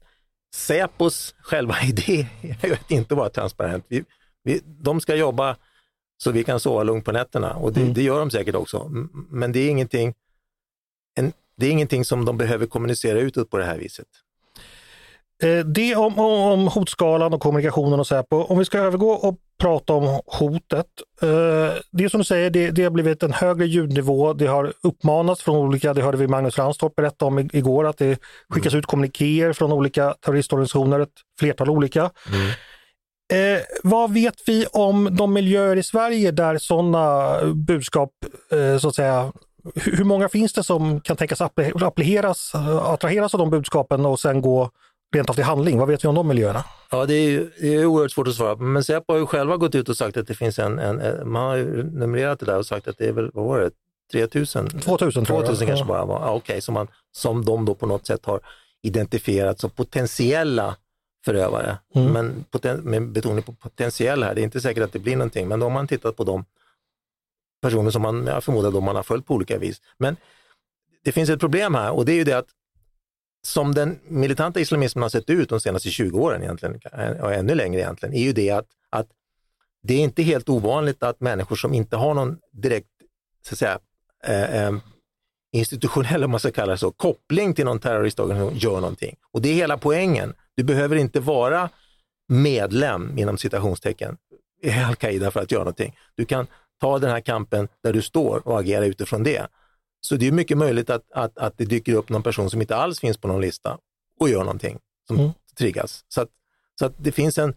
Säpos 0.55 1.35
själva 1.41 1.75
idé 1.83 2.27
är 2.61 2.73
att 2.73 2.91
inte 2.91 3.15
vara 3.15 3.29
transparent. 3.29 3.85
Vi, 3.87 4.03
vi, 4.43 4.61
de 4.65 5.01
ska 5.01 5.15
jobba 5.15 5.55
så 6.17 6.31
vi 6.31 6.43
kan 6.43 6.59
sova 6.59 6.83
lugnt 6.83 7.05
på 7.05 7.11
nätterna 7.11 7.55
och 7.55 7.73
det, 7.73 7.81
mm. 7.81 7.93
det 7.93 8.03
gör 8.03 8.19
de 8.19 8.31
säkert 8.31 8.55
också. 8.55 8.89
Men 9.29 9.51
det 9.51 9.59
är 9.59 9.69
ingenting, 9.69 10.13
en, 11.15 11.33
det 11.59 11.65
är 11.65 11.71
ingenting 11.71 12.05
som 12.05 12.25
de 12.25 12.37
behöver 12.37 12.65
kommunicera 12.65 13.19
utåt 13.19 13.49
på 13.49 13.57
det 13.57 13.65
här 13.65 13.77
viset. 13.77 14.07
Eh, 15.43 15.65
det 15.65 15.95
om, 15.95 16.19
om 16.19 16.67
hotskalan 16.67 17.33
och 17.33 17.41
kommunikationen 17.41 17.99
och 17.99 18.07
Säpo. 18.07 18.35
Om 18.35 18.57
vi 18.57 18.65
ska 18.65 18.77
övergå 18.77 19.11
och 19.11 19.35
prata 19.59 19.93
om 19.93 20.21
hotet. 20.25 20.87
Eh, 21.21 21.73
det 21.91 22.09
som 22.09 22.17
du 22.17 22.23
säger, 22.23 22.49
det, 22.49 22.71
det 22.71 22.83
har 22.83 22.91
blivit 22.91 23.23
en 23.23 23.33
högre 23.33 23.65
ljudnivå. 23.65 24.33
Det 24.33 24.47
har 24.47 24.73
uppmanats 24.83 25.43
från 25.43 25.55
olika, 25.55 25.93
det 25.93 26.01
hörde 26.01 26.17
vi 26.17 26.27
Magnus 26.27 26.57
Ranstorp 26.57 26.95
berätta 26.95 27.25
om 27.25 27.39
igår, 27.39 27.87
att 27.87 27.97
det 27.97 28.19
skickas 28.49 28.73
mm. 28.73 28.79
ut 28.79 28.85
kommunikéer 28.85 29.53
från 29.53 29.71
olika 29.71 30.15
terroristorganisationer, 30.25 30.99
ett 30.99 31.09
flertal 31.39 31.69
olika. 31.69 32.11
Mm. 32.33 32.51
Eh, 33.33 33.61
vad 33.83 34.13
vet 34.13 34.35
vi 34.45 34.65
om 34.65 35.15
de 35.15 35.33
miljöer 35.33 35.75
i 35.75 35.83
Sverige 35.83 36.31
där 36.31 36.57
sådana 36.57 37.35
budskap, 37.53 38.11
eh, 38.51 38.77
så 38.77 38.87
att 38.87 38.95
säga, 38.95 39.31
hur 39.75 40.03
många 40.03 40.29
finns 40.29 40.53
det 40.53 40.63
som 40.63 41.01
kan 41.01 41.17
tänkas 41.17 41.41
appliceras, 41.41 42.55
attraheras 42.81 43.33
av 43.33 43.37
de 43.37 43.49
budskapen 43.49 44.05
och 44.05 44.19
sen 44.19 44.41
gå 44.41 44.69
rent 45.15 45.29
av 45.29 45.33
till 45.33 45.43
handling? 45.43 45.77
Vad 45.77 45.87
vet 45.87 46.03
vi 46.03 46.07
om 46.07 46.15
de 46.15 46.27
miljöerna? 46.27 46.63
Ja, 46.91 47.05
det 47.05 47.13
är, 47.13 47.49
det 47.61 47.75
är 47.75 47.85
oerhört 47.85 48.11
svårt 48.11 48.27
att 48.27 48.35
svara 48.35 48.55
på, 48.55 48.63
men 48.63 48.83
Säpo 48.83 49.13
har 49.13 49.19
ju 49.19 49.25
själva 49.25 49.57
gått 49.57 49.75
ut 49.75 49.89
och 49.89 49.97
sagt 49.97 50.17
att 50.17 50.27
det 50.27 50.35
finns 50.35 50.59
en, 50.59 50.79
en 50.79 51.31
man 51.31 51.43
har 51.43 51.55
ju 51.55 51.83
numrerat 51.83 52.39
det 52.39 52.45
där 52.45 52.57
och 52.57 52.65
sagt 52.65 52.87
att 52.87 52.97
det 52.97 53.05
är 53.05 53.11
väl, 53.11 53.31
vad 53.33 53.45
var 53.45 53.59
det, 53.59 53.71
3000? 54.11 54.69
2000 54.69 55.25
tror 55.25 55.37
jag. 55.37 55.45
2000 55.45 55.67
kanske 55.67 55.85
bara 55.85 56.05
var, 56.05 56.19
ja, 56.19 56.27
okej, 56.27 56.37
okay, 56.37 56.61
som, 56.61 56.87
som 57.11 57.45
de 57.45 57.65
då 57.65 57.75
på 57.75 57.85
något 57.85 58.07
sätt 58.07 58.25
har 58.25 58.39
identifierat 58.81 59.59
som 59.59 59.69
potentiella 59.69 60.75
förövare. 61.25 61.77
Mm. 61.95 62.13
Men 62.13 62.45
poten, 62.51 62.79
med 62.79 63.11
betoning 63.11 63.43
på 63.43 63.53
potentiell 63.53 64.23
här, 64.23 64.35
det 64.35 64.41
är 64.41 64.43
inte 64.43 64.61
säkert 64.61 64.83
att 64.83 64.93
det 64.93 64.99
blir 64.99 65.15
någonting, 65.15 65.47
men 65.47 65.59
då 65.59 65.65
har 65.65 65.71
man 65.71 65.87
tittat 65.87 66.17
på 66.17 66.23
de 66.23 66.45
personer 67.61 67.91
som 67.91 68.01
man, 68.01 68.25
jag 68.25 68.43
förmodar 68.43 68.71
då 68.71 68.81
man 68.81 68.95
har 68.95 69.03
följt 69.03 69.25
på 69.25 69.33
olika 69.33 69.57
vis. 69.57 69.81
Men 69.97 70.17
det 71.03 71.11
finns 71.11 71.29
ett 71.29 71.39
problem 71.39 71.75
här 71.75 71.91
och 71.91 72.05
det 72.05 72.11
är 72.11 72.15
ju 72.15 72.23
det 72.23 72.33
att 72.33 72.47
som 73.41 73.75
den 73.75 73.99
militanta 74.07 74.59
islamismen 74.59 75.01
har 75.01 75.09
sett 75.09 75.29
ut 75.29 75.49
de 75.49 75.59
senaste 75.59 75.89
20 75.89 76.19
åren 76.19 76.43
egentligen, 76.43 76.79
eh, 76.93 77.11
och 77.11 77.33
ännu 77.33 77.55
längre 77.55 77.81
egentligen, 77.81 78.15
är 78.15 78.21
ju 78.21 78.33
det 78.33 78.49
att, 78.49 78.67
att 78.89 79.07
det 79.83 79.93
är 79.93 79.99
inte 79.99 80.23
helt 80.23 80.49
ovanligt 80.49 81.03
att 81.03 81.19
människor 81.19 81.55
som 81.55 81.73
inte 81.73 81.95
har 81.95 82.13
någon 82.13 82.37
direkt 82.51 82.87
så 83.41 83.55
att 83.55 83.59
säga, 83.59 83.79
eh, 84.23 84.63
eh, 84.63 84.73
institutionell, 85.51 86.23
om 86.23 86.31
man 86.31 86.39
ska 86.39 86.51
kalla 86.51 86.71
det 86.71 86.77
så, 86.77 86.91
koppling 86.91 87.53
till 87.53 87.65
någon 87.65 87.79
terroristorganisation 87.79 88.57
gör 88.57 88.81
någonting. 88.81 89.15
Och 89.31 89.41
det 89.41 89.49
är 89.49 89.53
hela 89.53 89.77
poängen. 89.77 90.33
Du 90.55 90.63
behöver 90.63 90.95
inte 90.95 91.19
vara 91.19 91.69
medlem, 92.27 93.17
inom 93.17 93.37
citationstecken, 93.37 94.17
i 94.61 94.69
al-Qaida 94.69 95.31
för 95.31 95.39
att 95.39 95.51
göra 95.51 95.63
någonting. 95.63 95.97
Du 96.15 96.25
kan 96.25 96.47
ta 96.79 96.99
den 96.99 97.09
här 97.09 97.21
kampen 97.21 97.67
där 97.83 97.93
du 97.93 98.01
står 98.01 98.47
och 98.47 98.59
agera 98.59 98.85
utifrån 98.85 99.23
det. 99.23 99.47
Så 100.01 100.15
det 100.15 100.27
är 100.27 100.31
mycket 100.31 100.57
möjligt 100.57 100.89
att, 100.89 101.11
att, 101.11 101.37
att 101.37 101.57
det 101.57 101.65
dyker 101.65 101.93
upp 101.93 102.09
någon 102.09 102.23
person 102.23 102.49
som 102.49 102.61
inte 102.61 102.75
alls 102.75 102.99
finns 102.99 103.17
på 103.17 103.27
någon 103.27 103.41
lista 103.41 103.77
och 104.19 104.29
gör 104.29 104.39
någonting 104.39 104.79
som 105.07 105.19
mm. 105.19 105.31
triggas. 105.57 106.05
Så, 106.07 106.21
att, 106.21 106.29
så 106.79 106.85
att 106.85 106.93
det 106.97 107.11
finns 107.11 107.37
en 107.37 107.53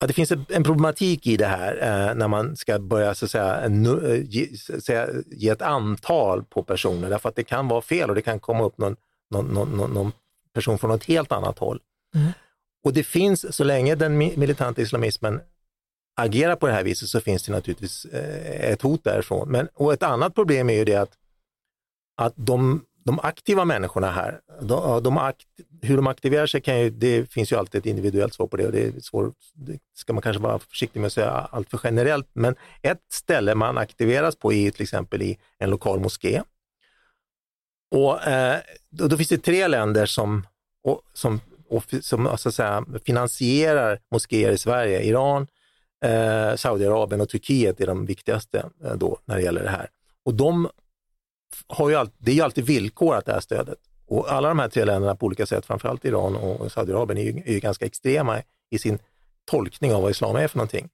Ja, 0.00 0.06
det 0.06 0.12
finns 0.12 0.32
en 0.48 0.64
problematik 0.64 1.26
i 1.26 1.36
det 1.36 1.46
här 1.46 1.76
eh, 1.76 2.14
när 2.14 2.28
man 2.28 2.56
ska 2.56 2.78
börja 2.78 3.14
så 3.14 3.28
säga, 3.28 3.68
nu, 3.68 4.14
eh, 4.14 4.24
ge, 4.24 4.56
säga, 4.56 5.08
ge 5.26 5.48
ett 5.48 5.62
antal 5.62 6.44
på 6.44 6.62
personer, 6.62 7.10
därför 7.10 7.28
att 7.28 7.36
det 7.36 7.44
kan 7.44 7.68
vara 7.68 7.80
fel 7.80 8.08
och 8.08 8.14
det 8.14 8.22
kan 8.22 8.40
komma 8.40 8.64
upp 8.64 8.78
någon, 8.78 8.96
någon, 9.30 9.46
någon, 9.46 9.90
någon 9.90 10.12
person 10.54 10.78
från 10.78 10.90
något 10.90 11.04
helt 11.04 11.32
annat 11.32 11.58
håll. 11.58 11.80
Mm. 12.14 12.32
Och 12.84 12.92
det 12.92 13.02
finns, 13.02 13.56
så 13.56 13.64
länge 13.64 13.94
den 13.94 14.18
militanta 14.18 14.82
islamismen 14.82 15.40
agerar 16.18 16.56
på 16.56 16.66
det 16.66 16.72
här 16.72 16.84
viset 16.84 17.08
så 17.08 17.20
finns 17.20 17.42
det 17.42 17.52
naturligtvis 17.52 18.04
eh, 18.04 18.70
ett 18.70 18.82
hot 18.82 19.04
därifrån. 19.04 19.48
Men, 19.48 19.68
och 19.74 19.92
ett 19.92 20.02
annat 20.02 20.34
problem 20.34 20.70
är 20.70 20.74
ju 20.74 20.84
det 20.84 20.96
att, 20.96 21.12
att 22.16 22.32
de, 22.36 22.84
de 23.04 23.20
aktiva 23.20 23.64
människorna 23.64 24.10
här, 24.10 24.40
de, 24.60 25.02
de 25.02 25.18
akt, 25.18 25.46
hur 25.82 25.96
de 25.96 26.06
aktiverar 26.06 26.46
sig 26.46 26.60
kan 26.60 26.80
ju, 26.80 26.90
det 26.90 27.30
finns 27.30 27.52
ju 27.52 27.56
alltid 27.56 27.78
ett 27.78 27.86
individuellt 27.86 28.34
svar 28.34 28.46
på 28.46 28.56
det 28.56 28.66
och 28.66 28.72
det, 28.72 28.86
är 28.86 29.00
svår, 29.00 29.32
det 29.54 29.78
ska 29.94 30.12
man 30.12 30.22
kanske 30.22 30.42
vara 30.42 30.58
försiktig 30.58 31.00
med 31.00 31.06
att 31.06 31.12
säga 31.12 31.30
allt 31.30 31.70
för 31.70 31.80
generellt. 31.84 32.28
Men 32.32 32.54
ett 32.82 33.02
ställe 33.12 33.54
man 33.54 33.78
aktiveras 33.78 34.36
på 34.36 34.52
är 34.52 34.70
till 34.70 34.82
exempel 34.82 35.22
i 35.22 35.38
en 35.58 35.70
lokal 35.70 36.00
moské. 36.00 36.42
Och 37.90 38.26
eh, 38.26 38.58
då, 38.90 39.08
då, 39.08 39.16
finns 39.16 39.28
det 39.28 39.38
tre 39.38 39.68
länder 39.68 40.06
som, 40.06 40.46
och, 40.84 41.02
som, 41.12 41.40
och, 41.68 41.84
som 42.00 42.38
så 42.38 42.48
att 42.48 42.54
säga, 42.54 42.84
finansierar 43.04 44.00
moskéer 44.10 44.52
i 44.52 44.58
Sverige. 44.58 45.02
Iran, 45.02 45.46
Eh, 46.04 46.56
Saudiarabien 46.56 47.20
och 47.20 47.28
Turkiet 47.28 47.80
är 47.80 47.86
de 47.86 48.06
viktigaste 48.06 48.70
eh, 48.84 48.94
då 48.94 49.18
när 49.24 49.36
det 49.36 49.42
gäller 49.42 49.62
det 49.62 49.70
här. 49.70 49.88
Och 50.24 50.34
de 50.34 50.68
har 51.66 51.88
ju 51.88 51.94
all, 51.94 52.10
det 52.18 52.30
är 52.30 52.34
ju 52.34 52.40
alltid 52.40 52.64
villkorat 52.64 53.26
det 53.26 53.32
här 53.32 53.40
stödet. 53.40 53.78
Och 54.06 54.32
alla 54.32 54.48
de 54.48 54.58
här 54.58 54.68
tre 54.68 54.84
länderna 54.84 55.14
på 55.14 55.26
olika 55.26 55.46
sätt, 55.46 55.66
framförallt 55.66 56.04
Iran 56.04 56.36
och 56.36 56.72
Saudiarabien, 56.72 57.18
är 57.18 57.22
ju, 57.22 57.42
är 57.46 57.52
ju 57.52 57.60
ganska 57.60 57.86
extrema 57.86 58.42
i 58.70 58.78
sin 58.78 58.98
tolkning 59.44 59.94
av 59.94 60.02
vad 60.02 60.10
islam 60.10 60.36
är 60.36 60.48
för 60.48 60.58
någonting. 60.58 60.88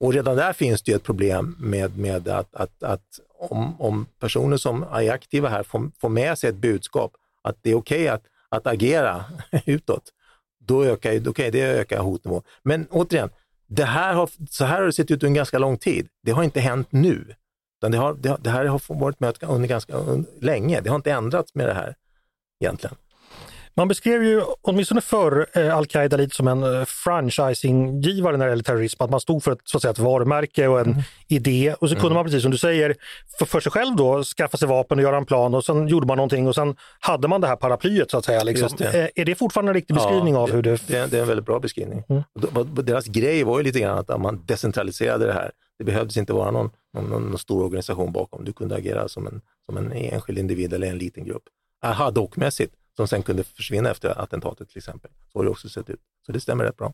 Och 0.00 0.12
redan 0.12 0.36
där 0.36 0.52
finns 0.52 0.82
det 0.82 0.90
ju 0.92 0.96
ett 0.96 1.02
problem 1.02 1.56
med, 1.58 1.98
med 1.98 2.28
att, 2.28 2.54
att, 2.54 2.82
att 2.82 3.20
om, 3.38 3.80
om 3.80 4.06
personer 4.18 4.56
som 4.56 4.82
är 4.82 5.10
aktiva 5.10 5.48
här 5.48 5.62
får, 5.62 5.90
får 5.98 6.08
med 6.08 6.38
sig 6.38 6.50
ett 6.50 6.56
budskap 6.56 7.16
att 7.42 7.56
det 7.62 7.70
är 7.70 7.74
okej 7.74 8.02
okay 8.02 8.08
att, 8.08 8.22
att 8.48 8.66
agera 8.66 9.24
utåt, 9.66 10.12
då 10.58 10.84
ökar, 10.84 11.28
okay, 11.28 11.50
det 11.50 11.62
ökar 11.62 11.98
hotnivån. 11.98 12.42
Men 12.62 12.86
återigen, 12.90 13.30
det 13.66 13.84
här 13.84 14.14
har, 14.14 14.30
så 14.50 14.64
här 14.64 14.78
har 14.78 14.86
det 14.86 14.92
sett 14.92 15.10
ut 15.10 15.22
under 15.22 15.26
en 15.26 15.34
ganska 15.34 15.58
lång 15.58 15.78
tid. 15.78 16.08
Det 16.22 16.32
har 16.32 16.42
inte 16.42 16.60
hänt 16.60 16.88
nu. 16.90 17.34
det, 17.80 17.98
har, 17.98 18.14
det, 18.14 18.36
det 18.40 18.50
här 18.50 18.64
har 18.64 18.94
varit 18.94 19.20
med 19.20 19.42
under 19.42 19.68
ganska 19.68 19.92
under, 19.92 20.30
länge. 20.40 20.80
Det 20.80 20.88
har 20.88 20.96
inte 20.96 21.12
ändrats 21.12 21.54
med 21.54 21.68
det 21.68 21.74
här 21.74 21.94
egentligen. 22.60 22.96
Man 23.78 23.88
beskrev 23.88 24.24
ju 24.24 24.42
åtminstone 24.62 25.00
förr 25.00 25.46
eh, 25.52 25.76
al-Qaida 25.76 26.16
lite 26.16 26.36
som 26.36 26.48
en 26.48 26.62
eh, 26.62 26.84
franchisinggivare 26.84 28.36
när 28.36 28.46
det 28.46 28.50
gäller 28.50 28.62
terrorism, 28.62 29.02
att 29.02 29.10
man 29.10 29.20
stod 29.20 29.42
för 29.42 29.52
ett, 29.52 29.58
så 29.64 29.76
att 29.76 29.82
säga, 29.82 29.92
ett 29.92 29.98
varumärke 29.98 30.68
och 30.68 30.80
en 30.80 30.86
mm. 30.86 31.02
idé 31.28 31.74
och 31.80 31.88
så 31.88 31.94
kunde 31.94 32.06
mm. 32.06 32.14
man 32.14 32.24
precis 32.24 32.42
som 32.42 32.50
du 32.50 32.58
säger 32.58 32.94
för, 33.38 33.46
för 33.46 33.60
sig 33.60 33.72
själv 33.72 33.96
då 33.96 34.24
skaffa 34.24 34.56
sig 34.56 34.68
vapen 34.68 34.98
och 34.98 35.02
göra 35.02 35.16
en 35.16 35.26
plan 35.26 35.54
och 35.54 35.64
sen 35.64 35.88
gjorde 35.88 36.06
man 36.06 36.16
någonting 36.16 36.48
och 36.48 36.54
sen 36.54 36.76
hade 37.00 37.28
man 37.28 37.40
det 37.40 37.46
här 37.46 37.56
paraplyet 37.56 38.10
så 38.10 38.18
att 38.18 38.24
säga. 38.24 38.42
Liksom. 38.42 38.68
Det. 38.78 38.94
Eh, 38.94 39.22
är 39.22 39.24
det 39.24 39.34
fortfarande 39.34 39.70
en 39.70 39.74
riktig 39.74 39.96
beskrivning 39.96 40.34
ja, 40.34 40.40
av 40.40 40.52
hur 40.52 40.62
det... 40.62 40.86
det... 40.86 41.06
Det 41.06 41.16
är 41.16 41.22
en 41.22 41.28
väldigt 41.28 41.46
bra 41.46 41.58
beskrivning. 41.58 42.02
Mm. 42.08 42.22
Deras 42.74 43.06
grej 43.06 43.44
var 43.44 43.58
ju 43.58 43.64
lite 43.64 43.80
grann 43.80 43.98
att 43.98 44.20
man 44.20 44.42
decentraliserade 44.46 45.26
det 45.26 45.32
här. 45.32 45.50
Det 45.78 45.84
behövdes 45.84 46.16
inte 46.16 46.32
vara 46.32 46.50
någon, 46.50 46.70
någon, 46.94 47.22
någon 47.22 47.38
stor 47.38 47.64
organisation 47.64 48.12
bakom. 48.12 48.44
Du 48.44 48.52
kunde 48.52 48.76
agera 48.76 49.08
som 49.08 49.26
en, 49.26 49.40
som 49.66 49.76
en 49.76 49.92
enskild 49.92 50.38
individ 50.38 50.72
eller 50.72 50.86
en 50.86 50.98
liten 50.98 51.24
grupp. 51.24 51.42
Aha, 51.84 52.10
dockmässigt 52.10 52.74
som 52.96 53.08
sen 53.08 53.22
kunde 53.22 53.44
försvinna 53.44 53.90
efter 53.90 54.22
attentatet 54.22 54.68
till 54.68 54.78
exempel. 54.78 55.10
Så 55.32 55.38
har 55.38 55.44
det 55.44 55.50
också 55.50 55.68
sett 55.68 55.90
ut. 55.90 56.00
Så 56.26 56.32
det 56.32 56.40
stämmer 56.40 56.64
rätt 56.64 56.76
bra. 56.76 56.92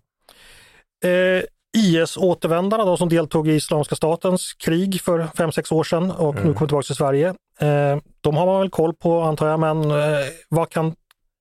Eh, 1.05 1.43
IS-återvändarna 1.77 2.97
som 2.97 3.09
deltog 3.09 3.49
i 3.49 3.53
Islamiska 3.53 3.95
statens 3.95 4.53
krig 4.53 5.01
för 5.01 5.19
5-6 5.19 5.73
år 5.73 5.85
sedan 5.85 6.11
och 6.11 6.35
mm. 6.35 6.47
nu 6.47 6.55
kommer 6.55 6.69
tillbaka 6.69 6.87
till 6.87 6.95
Sverige. 6.95 7.29
Eh, 7.61 7.99
de 8.21 8.37
har 8.37 8.47
man 8.47 8.61
väl 8.61 8.71
koll 8.71 8.95
på 8.95 9.21
antar 9.21 9.49
jag, 9.49 9.61
men 9.61 9.91
eh, 9.91 10.27
vad 10.49 10.71
kan, 10.71 10.95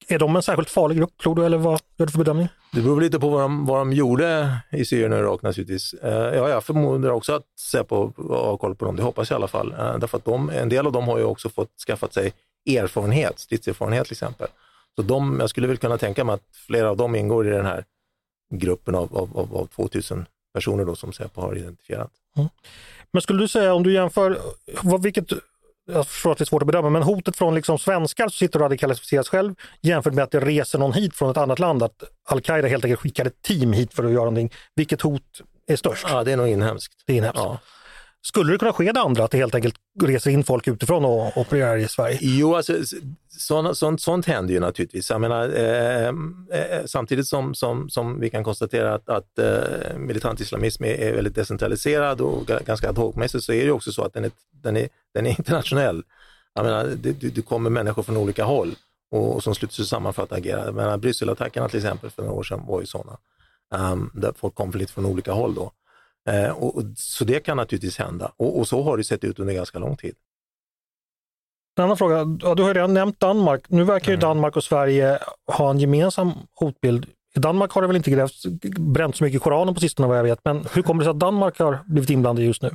är 0.08 0.19
de 0.19 0.36
en 0.36 0.41
särskilt 0.41 0.69
farlig 0.69 0.97
grupp 0.97 1.17
tror 1.24 1.36
du 1.36 1.45
eller 1.45 1.58
vad 1.58 1.80
gör 1.97 2.06
du 2.06 2.12
för 2.12 2.19
bedömning? 2.19 2.47
Det 2.74 2.82
beror 2.82 3.02
lite 3.02 3.19
på 3.19 3.30
vad 3.30 3.41
de, 3.41 3.65
vad 3.65 3.80
de 3.80 3.93
gjorde 3.93 4.58
i 4.71 4.86
Syrien 4.86 5.13
och 5.13 5.19
Irak 5.19 5.41
naturligtvis. 5.41 5.93
Eh, 5.93 6.12
ja, 6.12 6.50
jag 6.50 6.63
förmodar 6.63 7.10
också 7.10 7.34
att 7.34 7.43
Säpo 7.60 8.13
har 8.30 8.58
koll 8.58 8.76
på 8.76 8.86
dem, 8.86 8.95
det 8.95 9.04
hoppas 9.04 9.30
jag 9.30 9.36
i 9.36 9.39
alla 9.39 9.47
fall. 9.47 9.71
Eh, 9.71 9.97
därför 9.97 10.17
att 10.17 10.26
de, 10.26 10.50
en 10.50 10.69
del 10.69 10.86
av 10.86 10.91
dem 10.91 11.08
har 11.08 11.17
ju 11.17 11.24
också 11.24 11.50
fått 11.50 11.71
skaffat 11.88 12.13
sig 12.13 12.34
erfarenhet, 12.65 13.39
stridserfarenhet 13.39 14.06
till 14.06 14.13
exempel. 14.13 14.47
Så 14.95 15.02
de, 15.02 15.38
jag 15.39 15.50
skulle 15.50 15.67
väl 15.67 15.78
kunna 15.78 15.97
tänka 15.97 16.24
mig 16.24 16.34
att 16.34 16.43
flera 16.67 16.89
av 16.89 16.97
dem 16.97 17.15
ingår 17.15 17.47
i 17.47 17.50
den 17.50 17.65
här 17.65 17.86
gruppen 18.54 18.95
av, 18.95 19.17
av, 19.17 19.38
av, 19.38 19.58
av 19.58 19.65
2000 19.65 20.26
personer 20.54 20.86
då 20.86 20.95
som 20.95 21.13
Säpo 21.13 21.41
har 21.41 21.56
identifierat. 21.56 22.12
Mm. 22.38 22.50
Men 23.12 23.21
skulle 23.21 23.39
du 23.39 23.47
säga 23.47 23.74
om 23.74 23.84
du 23.84 23.93
jämför, 23.93 24.39
vad, 24.82 25.04
vilket, 25.04 25.32
jag 25.86 26.08
förstår 26.08 26.32
att 26.32 26.38
det 26.38 26.43
är 26.43 26.45
svårt 26.45 26.62
att 26.62 26.67
bedöma, 26.67 26.89
men 26.89 27.04
hotet 27.04 27.36
från 27.36 27.56
liksom 27.56 27.80
svenskar 27.80 28.24
som 28.24 28.32
sitter 28.32 28.60
och 28.60 28.63
radikaliseras 28.63 29.30
själv 29.30 29.56
jämfört 29.82 30.13
med 30.13 30.24
att 30.24 30.32
det 30.32 30.39
reser 30.39 30.80
någon 30.80 30.93
hit 30.93 31.15
från 31.15 31.32
ett 31.32 31.38
annat 31.38 31.60
land, 31.60 31.84
att 31.84 32.04
al-Qaida 32.24 32.67
helt 32.67 32.86
enkelt 32.86 33.00
skickar 33.00 33.26
ett 33.26 33.41
team 33.41 33.74
hit 33.74 33.93
för 33.93 34.04
att 34.04 34.12
göra 34.12 34.24
någonting. 34.24 34.54
Vilket 34.76 35.02
hot 35.02 35.41
är 35.67 35.76
störst? 35.76 36.06
Ja, 36.10 36.24
det 36.24 36.32
är 36.32 36.38
nog 36.38 36.47
inhemskt. 36.47 37.04
Det 37.06 37.13
är 37.13 37.17
inhemskt. 37.17 37.39
Ja. 37.39 37.60
Skulle 38.24 38.52
det 38.52 38.58
kunna 38.58 38.74
ske 38.74 38.92
det 38.92 39.02
andra, 39.02 39.24
att 39.24 39.32
det 39.32 39.38
helt 39.38 39.56
enkelt 39.56 39.76
reser 40.02 40.32
in 40.32 40.44
folk 40.44 40.68
utifrån 40.68 41.06
och 41.06 41.38
opererar 41.38 41.78
i 41.78 41.88
Sverige? 41.88 42.18
Jo, 42.22 42.56
alltså, 42.56 42.74
sånt, 43.30 43.78
sånt, 43.78 44.02
sånt 44.02 44.26
händer 44.26 44.54
ju 44.54 44.60
naturligtvis. 44.60 45.10
Jag 45.10 45.22
menar, 45.22 45.50
ehm, 45.50 46.48
eh, 46.52 46.86
samtidigt 46.86 47.28
som, 47.28 47.56
som, 47.56 47.90
som 47.90 48.20
vi 48.20 48.30
kan 48.30 48.44
konstatera 48.44 48.94
att, 48.94 49.10
att 49.10 49.40
eh, 49.40 49.98
militant 49.98 50.40
islamism 50.40 50.84
är, 50.84 50.94
är, 50.94 51.14
väldigt 51.14 51.36
decentraliserad 51.36 52.22
och 52.22 52.46
ganska 52.46 52.90
ad 52.90 53.02
hoc-mässigt 53.02 53.44
så 53.44 53.54
är 53.54 53.66
det 53.66 53.72
också 53.72 53.92
så 53.92 54.04
att 54.04 54.14
den 54.14 54.26
är, 54.26 54.32
den 54.52 54.78
är, 54.78 54.90
den 55.14 55.26
är 55.26 55.30
internationell. 55.40 56.04
Jag 56.54 56.66
menar, 56.66 56.84
det, 56.86 57.12
det 57.12 57.42
kommer 57.42 57.70
människor 57.70 58.04
från 58.04 58.18
olika 58.18 58.44
håll 58.44 58.76
och, 59.12 59.36
och 59.36 59.44
som 59.44 59.56
sluter 59.56 59.76
sig 59.76 59.86
samman 59.86 60.14
för 60.14 60.24
att 60.24 60.32
agera. 60.32 60.98
Brysselattackerna 60.98 61.70
till 61.70 61.80
exempel 61.80 62.10
för 62.10 62.24
några 62.24 62.36
år 62.36 62.44
sedan 62.44 62.66
var 62.68 62.82
ju 62.82 62.86
sådana. 62.88 63.18
Um, 63.74 63.82
ehm, 63.82 64.12
där 64.14 64.34
folk 64.38 64.56
kom 64.56 64.72
lite 64.72 64.94
från 64.94 65.06
olika 65.06 65.32
håll 65.32 65.56
då. 65.56 65.72
Eh, 66.30 66.50
och, 66.50 66.84
så 66.98 67.26
det 67.26 67.40
kan 67.40 67.58
naturligtvis 67.58 67.98
hända 67.98 68.32
och, 68.38 68.60
och, 68.60 68.68
så 68.68 68.84
har 68.84 68.98
det 68.98 69.04
sett 69.04 69.24
ut 69.24 69.40
under 69.40 69.54
ganska 69.54 69.80
lång 69.80 69.98
tid. 69.98 70.16
En 71.78 71.84
annan 71.84 71.98
fråga, 71.98 72.38
ja, 72.42 72.56
du 72.56 72.64
har 72.64 72.74
redan 72.74 72.94
nämnt 72.94 73.20
Danmark. 73.20 73.70
Nu 73.70 73.84
verkar 73.84 74.08
ju 74.08 74.14
mm. 74.14 74.22
Danmark 74.22 74.56
och 74.56 74.64
Sverige 74.64 75.20
ha 75.48 75.70
en 75.70 75.80
gemensam 75.80 76.34
hotbild. 76.54 77.06
I 77.36 77.40
Danmark 77.40 77.72
har 77.72 77.82
det 77.82 77.88
väl 77.88 77.98
inte 77.98 78.12
grävts, 78.12 78.46
bränt 78.80 79.16
så 79.16 79.24
mycket 79.24 79.42
Koranen 79.42 79.74
på 79.74 79.80
sistone 79.80 80.08
vad 80.08 80.18
jag 80.18 80.24
vet, 80.24 80.40
men 80.46 80.66
hur 80.74 80.82
kommer 80.82 81.00
det 81.00 81.06
sig 81.06 81.12
att 81.12 81.20
Danmark 81.20 81.60
har 81.60 81.80
blivit 81.86 82.10
inblandad 82.10 82.46
just 82.46 82.62
nu? 82.62 82.72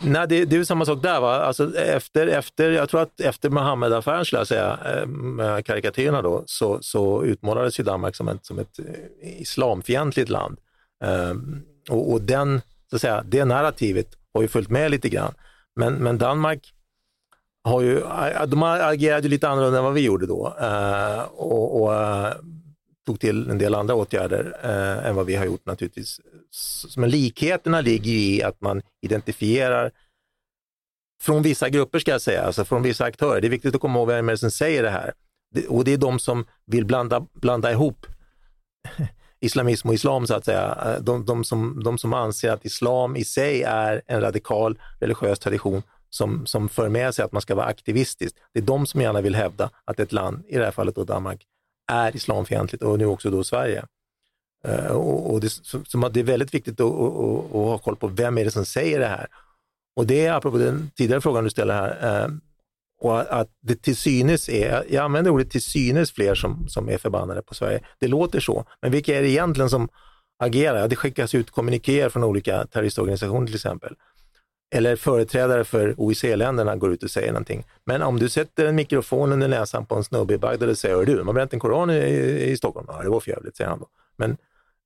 Nej, 0.00 0.26
det, 0.28 0.44
det 0.44 0.56
är 0.56 0.64
samma 0.64 0.84
sak 0.84 1.02
där. 1.02 1.20
Va? 1.20 1.36
Alltså 1.36 1.76
efter, 1.76 2.26
efter, 2.26 2.70
jag 2.70 2.88
tror 2.88 3.00
att 3.00 3.20
efter 3.20 3.50
Mohammed-affären, 3.50 4.24
skulle 4.24 4.40
jag 4.40 4.48
säga, 4.48 4.78
eh, 4.84 5.06
med 5.06 5.66
karikatyrerna 5.66 6.22
då, 6.22 6.42
så, 6.46 6.78
så 6.80 7.24
utmålades 7.24 7.80
ju 7.80 7.84
Danmark 7.84 8.16
som 8.16 8.28
ett, 8.28 8.46
som 8.46 8.58
ett 8.58 8.78
eh, 8.78 9.40
islamfientligt 9.40 10.28
land. 10.28 10.58
Um, 11.04 11.62
och, 11.90 12.12
och, 12.12 12.22
den, 12.22 12.60
så 12.98 13.06
att 13.06 13.12
säga, 13.12 13.22
det 13.22 13.44
narrativet 13.44 14.06
har 14.34 14.42
ju 14.42 14.48
följt 14.48 14.70
med 14.70 14.90
lite 14.90 15.08
grann. 15.08 15.34
Men, 15.76 15.94
men 15.94 16.18
Danmark 16.18 16.72
har 17.64 17.82
ju, 17.82 17.98
eh, 17.98 18.46
de 18.46 18.62
agerade 18.62 19.28
lite 19.28 19.48
annorlunda 19.48 19.78
än 19.78 19.84
vad 19.84 19.94
vi 19.94 20.00
gjorde 20.00 20.26
då 20.26 20.56
eh, 20.60 21.22
och, 21.22 21.82
och 21.82 21.94
eh, 21.94 22.32
tog 23.06 23.20
till 23.20 23.50
en 23.50 23.58
del 23.58 23.74
andra 23.74 23.94
åtgärder 23.94 24.56
än 25.04 25.14
vad 25.14 25.26
vi 25.26 25.36
har 25.36 25.44
gjort 25.44 25.66
naturligtvis. 25.66 26.20
Men 26.96 27.10
likheterna 27.10 27.80
ligger 27.80 28.12
i 28.12 28.42
att 28.42 28.60
man 28.60 28.82
identifierar 29.02 29.90
från 31.22 31.42
vissa 31.42 31.68
grupper 31.68 31.98
ska 31.98 32.10
jag 32.10 32.20
säga, 32.20 32.42
alltså 32.42 32.64
från 32.64 32.82
vissa 32.82 33.04
aktörer. 33.04 33.40
Det 33.40 33.46
är 33.46 33.50
viktigt 33.50 33.74
att 33.74 33.80
komma 33.80 33.98
ihåg 33.98 34.08
vem 34.08 34.26
det 34.26 34.38
som 34.38 34.50
säger 34.50 34.82
det 34.82 34.90
här. 34.90 35.12
Och 35.68 35.84
det 35.84 35.92
är 35.92 35.98
de 35.98 36.18
som 36.18 36.44
vill 36.66 36.84
blanda, 36.84 37.26
blanda 37.32 37.72
ihop 37.72 38.06
islamism 39.40 39.88
och 39.88 39.94
islam 39.94 40.26
så 40.26 40.34
att 40.34 40.44
säga. 40.44 40.78
Eh, 40.84 41.02
de, 41.02 41.24
de, 41.24 41.44
som, 41.44 41.82
de 41.84 41.98
som 41.98 42.14
anser 42.14 42.50
att 42.50 42.64
islam 42.64 43.16
i 43.16 43.24
sig 43.24 43.62
är 43.62 44.02
en 44.06 44.20
radikal 44.20 44.78
religiös 45.00 45.38
tradition 45.38 45.82
som, 46.10 46.46
som 46.46 46.68
för 46.68 46.88
med 46.88 47.14
sig 47.14 47.24
att 47.24 47.32
man 47.32 47.42
ska 47.42 47.54
vara 47.54 47.66
aktivistisk. 47.66 48.36
Det 48.52 48.60
är 48.60 48.64
de 48.64 48.86
som 48.86 49.00
gärna 49.00 49.20
vill 49.20 49.34
hävda 49.34 49.70
att 49.84 50.00
ett 50.00 50.12
land, 50.12 50.44
i 50.48 50.56
det 50.56 50.64
här 50.64 50.70
fallet 50.70 50.94
då 50.94 51.04
Danmark, 51.04 51.42
är 51.92 52.16
islamfientligt 52.16 52.82
och 52.82 52.98
nu 52.98 53.06
också 53.06 53.30
då 53.30 53.44
Sverige. 53.44 53.84
Eh, 54.64 54.86
och, 54.86 55.32
och 55.32 55.40
det, 55.40 55.48
så, 55.50 55.80
så 55.86 56.08
det 56.08 56.20
är 56.20 56.24
väldigt 56.24 56.54
viktigt 56.54 56.80
att, 56.80 56.86
att, 56.86 57.44
att, 57.44 57.50
ha 57.52 57.78
koll 57.78 57.96
på 57.96 58.06
vem 58.06 58.38
är 58.38 58.44
det 58.44 58.50
som 58.50 58.66
säger 58.66 59.00
det 59.00 59.06
här. 59.06 59.26
Och 59.96 60.06
det 60.06 60.26
är 60.26 60.32
apropå 60.32 60.58
den 60.58 60.90
tidigare 60.96 61.20
frågan 61.20 61.44
du 61.44 61.50
ställer 61.50 61.74
här, 61.74 62.22
eh, 62.22 62.28
och 62.98 63.40
att 63.40 63.48
det 63.60 63.82
till 63.82 63.96
synes 63.96 64.48
är, 64.48 64.84
jag 64.88 65.04
använder 65.04 65.30
ordet 65.30 65.50
till 65.50 65.62
synes 65.62 66.12
fler 66.12 66.34
som, 66.34 66.68
som 66.68 66.88
är 66.88 66.98
förbannade 66.98 67.42
på 67.42 67.54
Sverige. 67.54 67.80
Det 67.98 68.08
låter 68.08 68.40
så, 68.40 68.64
men 68.82 68.92
vilka 68.92 69.18
är 69.18 69.22
det 69.22 69.28
egentligen 69.28 69.70
som 69.70 69.88
agerar? 70.38 70.88
Det 70.88 70.96
skickas 70.96 71.34
ut 71.34 71.50
kommunikéer 71.50 72.08
från 72.08 72.24
olika 72.24 72.66
terroristorganisationer 72.66 73.46
till 73.46 73.54
exempel. 73.54 73.94
Eller 74.74 74.96
företrädare 74.96 75.64
för 75.64 75.94
OIC-länderna 76.00 76.76
går 76.76 76.92
ut 76.92 77.02
och 77.02 77.10
säger 77.10 77.32
någonting. 77.32 77.64
Men 77.84 78.02
om 78.02 78.18
du 78.18 78.28
sätter 78.28 78.66
en 78.66 78.76
mikrofon 78.76 79.32
under 79.32 79.48
näsan 79.48 79.86
på 79.86 79.94
en 79.94 80.04
snubbe 80.04 80.34
i 80.34 80.38
Bagdad 80.38 80.68
och 80.68 80.78
säger, 80.78 81.04
du, 81.04 81.24
man 81.24 81.34
bränt 81.34 81.52
en 81.52 81.60
koran 81.60 81.90
i, 81.90 81.94
i 82.44 82.56
Stockholm. 82.56 82.86
Ja, 82.90 83.02
det 83.02 83.08
var 83.08 83.20
för 83.20 83.50
säger 83.54 83.70
han 83.70 83.78
då. 83.78 83.86
Men 84.16 84.36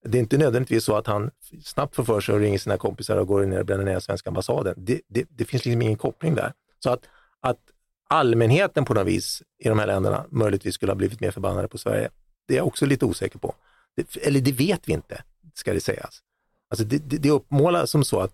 det 0.04 0.18
är 0.18 0.20
inte 0.20 0.38
nödvändigtvis 0.38 0.84
så 0.84 0.96
att 0.96 1.06
han 1.06 1.30
snabbt 1.64 1.96
får 1.96 2.04
för 2.04 2.20
sig 2.20 2.34
och 2.34 2.40
ringer 2.40 2.58
sina 2.58 2.76
kompisar 2.76 3.16
och 3.16 3.26
går 3.26 3.46
ner 3.46 3.60
och 3.60 3.66
bränner 3.66 3.84
ner 3.84 4.00
svenska 4.00 4.30
ambassaden. 4.30 4.74
Det, 4.76 5.00
det, 5.08 5.26
det 5.30 5.44
finns 5.44 5.64
liksom 5.64 5.82
ingen 5.82 5.96
koppling 5.96 6.34
där. 6.34 6.52
Så 6.78 6.90
att, 6.90 7.00
att 7.40 7.58
allmänheten 8.10 8.84
på 8.84 8.94
något 8.94 9.06
vis 9.06 9.42
i 9.64 9.68
de 9.68 9.78
här 9.78 9.86
länderna 9.86 10.24
möjligtvis 10.30 10.74
skulle 10.74 10.92
ha 10.92 10.96
blivit 10.96 11.20
mer 11.20 11.30
förbannade 11.30 11.68
på 11.68 11.78
Sverige. 11.78 12.08
Det 12.48 12.54
är 12.54 12.58
jag 12.58 12.66
också 12.66 12.86
lite 12.86 13.04
osäker 13.04 13.38
på. 13.38 13.54
Det, 13.96 14.26
eller 14.26 14.40
det 14.40 14.52
vet 14.52 14.80
vi 14.88 14.92
inte, 14.92 15.22
ska 15.54 15.72
det 15.72 15.80
sägas. 15.80 16.20
Alltså 16.70 16.84
det, 16.84 16.98
det, 16.98 17.16
det 17.16 17.30
uppmålas 17.30 17.90
som 17.90 18.04
så 18.04 18.20
att 18.20 18.32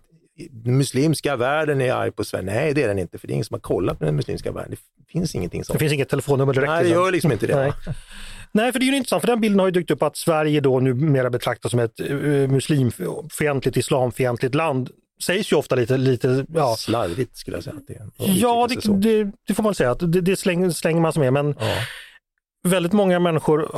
den 0.51 0.77
muslimska 0.77 1.35
världen 1.35 1.81
är 1.81 1.93
arg 1.93 2.11
på 2.11 2.23
Sverige. 2.23 2.45
Nej, 2.45 2.73
det 2.73 2.83
är 2.83 2.87
den 2.87 2.99
inte, 2.99 3.17
för 3.17 3.27
det 3.27 3.31
är 3.31 3.35
ingen 3.35 3.45
som 3.45 3.53
har 3.53 3.59
kollat 3.59 3.99
på 3.99 4.05
den 4.05 4.15
muslimska 4.15 4.51
världen. 4.51 4.71
Det 4.71 5.11
finns 5.11 5.35
ingenting 5.35 5.63
sånt. 5.63 5.79
Det 5.79 5.79
finns 5.79 5.93
inget 5.93 6.09
telefonnummer 6.09 6.53
direkt? 6.53 6.69
Nej, 6.69 6.83
det 6.83 6.89
gör 6.89 7.11
liksom 7.11 7.31
inte 7.31 7.47
det. 7.47 7.55
Nej. 7.55 7.71
Nej, 8.51 8.71
för 8.71 8.79
det 8.79 8.85
är 8.85 8.87
ju 8.87 8.95
intressant, 8.95 9.21
för 9.21 9.27
den 9.27 9.41
bilden 9.41 9.59
har 9.59 9.67
ju 9.67 9.71
dykt 9.71 9.91
upp 9.91 10.03
att 10.03 10.17
Sverige 10.17 10.61
då 10.61 10.79
numera 10.79 11.29
betraktas 11.29 11.71
som 11.71 11.79
ett 11.79 11.99
uh, 12.01 12.47
muslimfientligt, 12.47 13.77
islamfientligt 13.77 14.55
land 14.55 14.89
sägs 15.23 15.51
ju 15.51 15.55
ofta 15.55 15.75
lite, 15.75 15.97
lite 15.97 16.45
ja. 16.53 16.75
slarvigt 16.77 17.37
skulle 17.37 17.57
jag 17.57 17.63
säga. 17.63 17.75
Det 17.87 18.01
ja, 18.17 18.67
det, 18.69 19.01
det, 19.01 19.31
det, 19.47 19.53
får 19.53 19.63
man 19.63 19.75
säga, 19.75 19.91
att 19.91 19.99
det, 19.99 20.21
det 20.21 20.37
slänger, 20.37 20.69
slänger 20.69 21.01
man 21.01 21.13
sig 21.13 21.19
med. 21.19 21.33
Men 21.33 21.55
ja. 21.59 21.75
väldigt 22.63 22.93
många 22.93 23.19
människor 23.19 23.69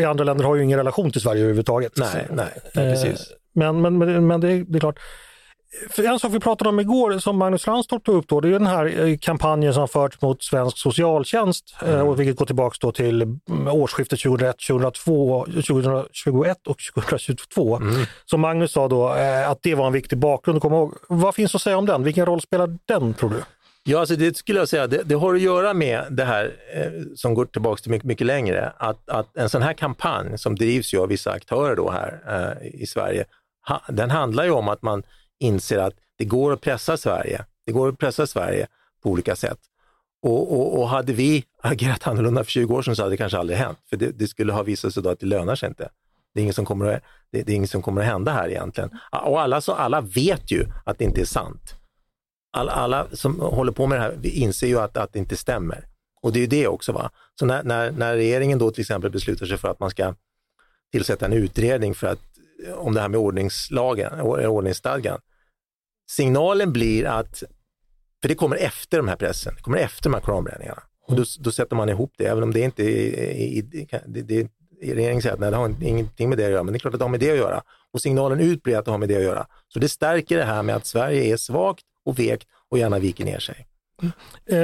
i 0.00 0.04
andra 0.04 0.24
länder 0.24 0.44
har 0.44 0.56
ju 0.56 0.62
ingen 0.64 0.78
relation 0.78 1.10
till 1.10 1.20
Sverige 1.20 1.40
överhuvudtaget. 1.40 1.92
Nej, 1.96 2.26
nej, 2.30 2.46
nej 2.74 2.94
precis. 2.94 3.28
Men, 3.52 3.80
men, 3.80 3.98
men, 3.98 4.26
men 4.26 4.40
det, 4.40 4.64
det 4.64 4.78
är 4.78 4.80
klart, 4.80 4.98
en 5.96 6.18
sak 6.18 6.32
vi 6.32 6.40
pratade 6.40 6.68
om 6.70 6.80
igår 6.80 7.18
som 7.18 7.36
Magnus 7.36 7.66
Ranstorp 7.66 8.04
tog 8.04 8.16
upp 8.16 8.28
då, 8.28 8.40
det 8.40 8.48
är 8.48 8.52
den 8.52 8.66
här 8.66 9.06
eh, 9.06 9.18
kampanjen 9.18 9.74
som 9.74 9.88
förts 9.88 10.20
mot 10.20 10.42
svensk 10.42 10.78
socialtjänst, 10.78 11.74
eh, 11.82 12.00
mm. 12.00 12.16
vilket 12.16 12.36
går 12.36 12.46
tillbaka 12.46 12.92
till 12.92 13.22
mm, 13.22 13.68
årsskiftet 13.68 14.20
2001, 14.20 14.56
2002, 14.68 15.44
2021 15.44 16.66
och 16.66 16.78
2022. 16.94 17.76
Mm. 17.76 18.06
Som 18.24 18.40
Magnus 18.40 18.72
sa 18.72 18.88
då 18.88 19.14
eh, 19.14 19.50
att 19.50 19.62
det 19.62 19.74
var 19.74 19.86
en 19.86 19.92
viktig 19.92 20.18
bakgrund. 20.18 20.62
Kom 20.62 20.72
ihåg. 20.72 20.94
Vad 21.08 21.34
finns 21.34 21.54
att 21.54 21.62
säga 21.62 21.78
om 21.78 21.86
den? 21.86 22.02
Vilken 22.02 22.26
roll 22.26 22.40
spelar 22.40 22.78
den 22.86 23.14
tror 23.14 23.30
du? 23.30 23.42
Ja, 23.84 24.00
alltså 24.00 24.16
det 24.16 24.36
skulle 24.36 24.58
jag 24.58 24.68
säga, 24.68 24.86
det, 24.86 25.02
det 25.04 25.14
har 25.14 25.34
att 25.34 25.40
göra 25.40 25.74
med 25.74 26.04
det 26.10 26.24
här 26.24 26.52
eh, 26.74 27.02
som 27.16 27.34
går 27.34 27.46
tillbaka 27.46 27.82
till 27.82 27.90
mycket, 27.90 28.06
mycket 28.06 28.26
längre, 28.26 28.72
att, 28.76 29.08
att 29.08 29.36
en 29.36 29.48
sån 29.48 29.62
här 29.62 29.72
kampanj 29.72 30.38
som 30.38 30.56
drivs 30.56 30.94
ju 30.94 31.00
av 31.00 31.08
vissa 31.08 31.30
aktörer 31.30 31.76
då 31.76 31.90
här 31.90 32.20
eh, 32.62 32.80
i 32.82 32.86
Sverige, 32.86 33.24
ha, 33.68 33.82
den 33.88 34.10
handlar 34.10 34.44
ju 34.44 34.50
om 34.50 34.68
att 34.68 34.82
man 34.82 35.02
inser 35.40 35.78
att 35.78 35.94
det 36.18 36.24
går 36.24 36.52
att 36.52 36.60
pressa 36.60 36.96
Sverige. 36.96 37.44
Det 37.66 37.72
går 37.72 37.88
att 37.88 37.98
pressa 37.98 38.26
Sverige 38.26 38.66
på 39.02 39.10
olika 39.10 39.36
sätt. 39.36 39.58
Och, 40.22 40.52
och, 40.52 40.80
och 40.80 40.88
hade 40.88 41.12
vi 41.12 41.44
agerat 41.62 42.06
annorlunda 42.06 42.44
för 42.44 42.50
20 42.50 42.74
år 42.74 42.82
sedan 42.82 42.96
så 42.96 43.02
hade 43.02 43.12
det 43.12 43.16
kanske 43.16 43.38
aldrig 43.38 43.58
hänt. 43.58 43.78
För 43.90 43.96
det, 43.96 44.10
det 44.10 44.28
skulle 44.28 44.52
ha 44.52 44.62
visat 44.62 44.94
sig 44.94 45.02
då 45.02 45.10
att 45.10 45.20
det 45.20 45.26
lönar 45.26 45.54
sig 45.54 45.68
inte. 45.68 45.88
Det 46.34 46.40
är 46.40 46.42
inget 46.42 46.56
som 46.56 46.64
kommer 46.64 46.94
att, 46.94 47.02
det, 47.32 47.42
det 47.42 47.52
är 47.52 47.56
inget 47.56 47.70
som 47.70 47.82
kommer 47.82 48.00
att 48.00 48.06
hända 48.06 48.32
här 48.32 48.48
egentligen. 48.48 48.90
Och 49.12 49.40
alla, 49.40 49.60
så, 49.60 49.72
alla 49.72 50.00
vet 50.00 50.50
ju 50.50 50.66
att 50.84 50.98
det 50.98 51.04
inte 51.04 51.20
är 51.20 51.24
sant. 51.24 51.74
Alla, 52.52 52.72
alla 52.72 53.06
som 53.12 53.40
håller 53.40 53.72
på 53.72 53.86
med 53.86 53.98
det 53.98 54.02
här 54.02 54.26
inser 54.26 54.66
ju 54.66 54.78
att, 54.78 54.96
att 54.96 55.12
det 55.12 55.18
inte 55.18 55.36
stämmer. 55.36 55.84
Och 56.22 56.32
det 56.32 56.38
är 56.38 56.40
ju 56.40 56.46
det 56.46 56.68
också. 56.68 56.92
Va? 56.92 57.10
Så 57.38 57.46
när, 57.46 57.62
när, 57.62 57.90
när 57.90 58.14
regeringen 58.14 58.58
då 58.58 58.70
till 58.70 58.80
exempel 58.80 59.10
beslutar 59.10 59.46
sig 59.46 59.56
för 59.56 59.68
att 59.68 59.80
man 59.80 59.90
ska 59.90 60.14
tillsätta 60.92 61.26
en 61.26 61.32
utredning 61.32 61.94
för 61.94 62.06
att, 62.06 62.20
om 62.76 62.94
det 62.94 63.00
här 63.00 63.08
med 63.08 63.20
ordningslagen, 63.20 64.20
ordningsstadgan, 64.20 65.20
signalen 66.10 66.72
blir 66.72 67.04
att, 67.04 67.42
för 68.22 68.28
det 68.28 68.34
kommer 68.34 68.56
efter 68.56 68.96
de 68.96 69.08
här 69.08 69.16
pressen, 69.16 69.54
det 69.56 69.62
kommer 69.62 69.78
efter 69.78 70.10
de 70.10 70.14
här 70.14 70.20
koranbränningarna. 70.20 70.82
Och 71.06 71.16
då, 71.16 71.24
då, 71.38 71.50
sätter 71.50 71.76
man 71.76 71.88
ihop 71.88 72.12
det, 72.18 72.26
även 72.26 72.42
om 72.42 72.52
det 72.52 72.60
inte 72.60 72.82
är, 72.82 73.62
det, 74.06 74.22
det, 74.22 74.50
regeringen 74.82 75.22
säger 75.22 75.34
att 75.34 75.40
nej, 75.40 75.50
det 75.50 75.56
har 75.56 75.74
ingenting 75.82 76.28
med 76.28 76.38
det 76.38 76.44
att 76.44 76.50
göra, 76.50 76.62
men 76.62 76.72
det 76.72 76.76
är 76.76 76.78
klart 76.78 76.94
att 76.94 77.00
det 77.00 77.04
har 77.04 77.10
med 77.10 77.20
det 77.20 77.30
att 77.30 77.36
göra. 77.36 77.62
Och 77.92 78.02
signalen 78.02 78.40
ut 78.40 78.62
blir 78.62 78.78
att 78.78 78.84
det 78.84 78.90
har 78.90 78.98
med 78.98 79.08
det 79.08 79.16
att 79.16 79.22
göra. 79.22 79.46
Så 79.68 79.78
det 79.78 79.88
stärker 79.88 80.38
det 80.38 80.44
här 80.44 80.62
med 80.62 80.76
att 80.76 80.86
Sverige 80.86 81.32
är 81.32 81.36
svagt 81.36 81.84
och 82.04 82.18
vekt 82.18 82.48
och 82.68 82.78
gärna 82.78 82.98
viker 82.98 83.24
ner 83.24 83.38
sig. 83.38 83.66
Mm. 84.02 84.12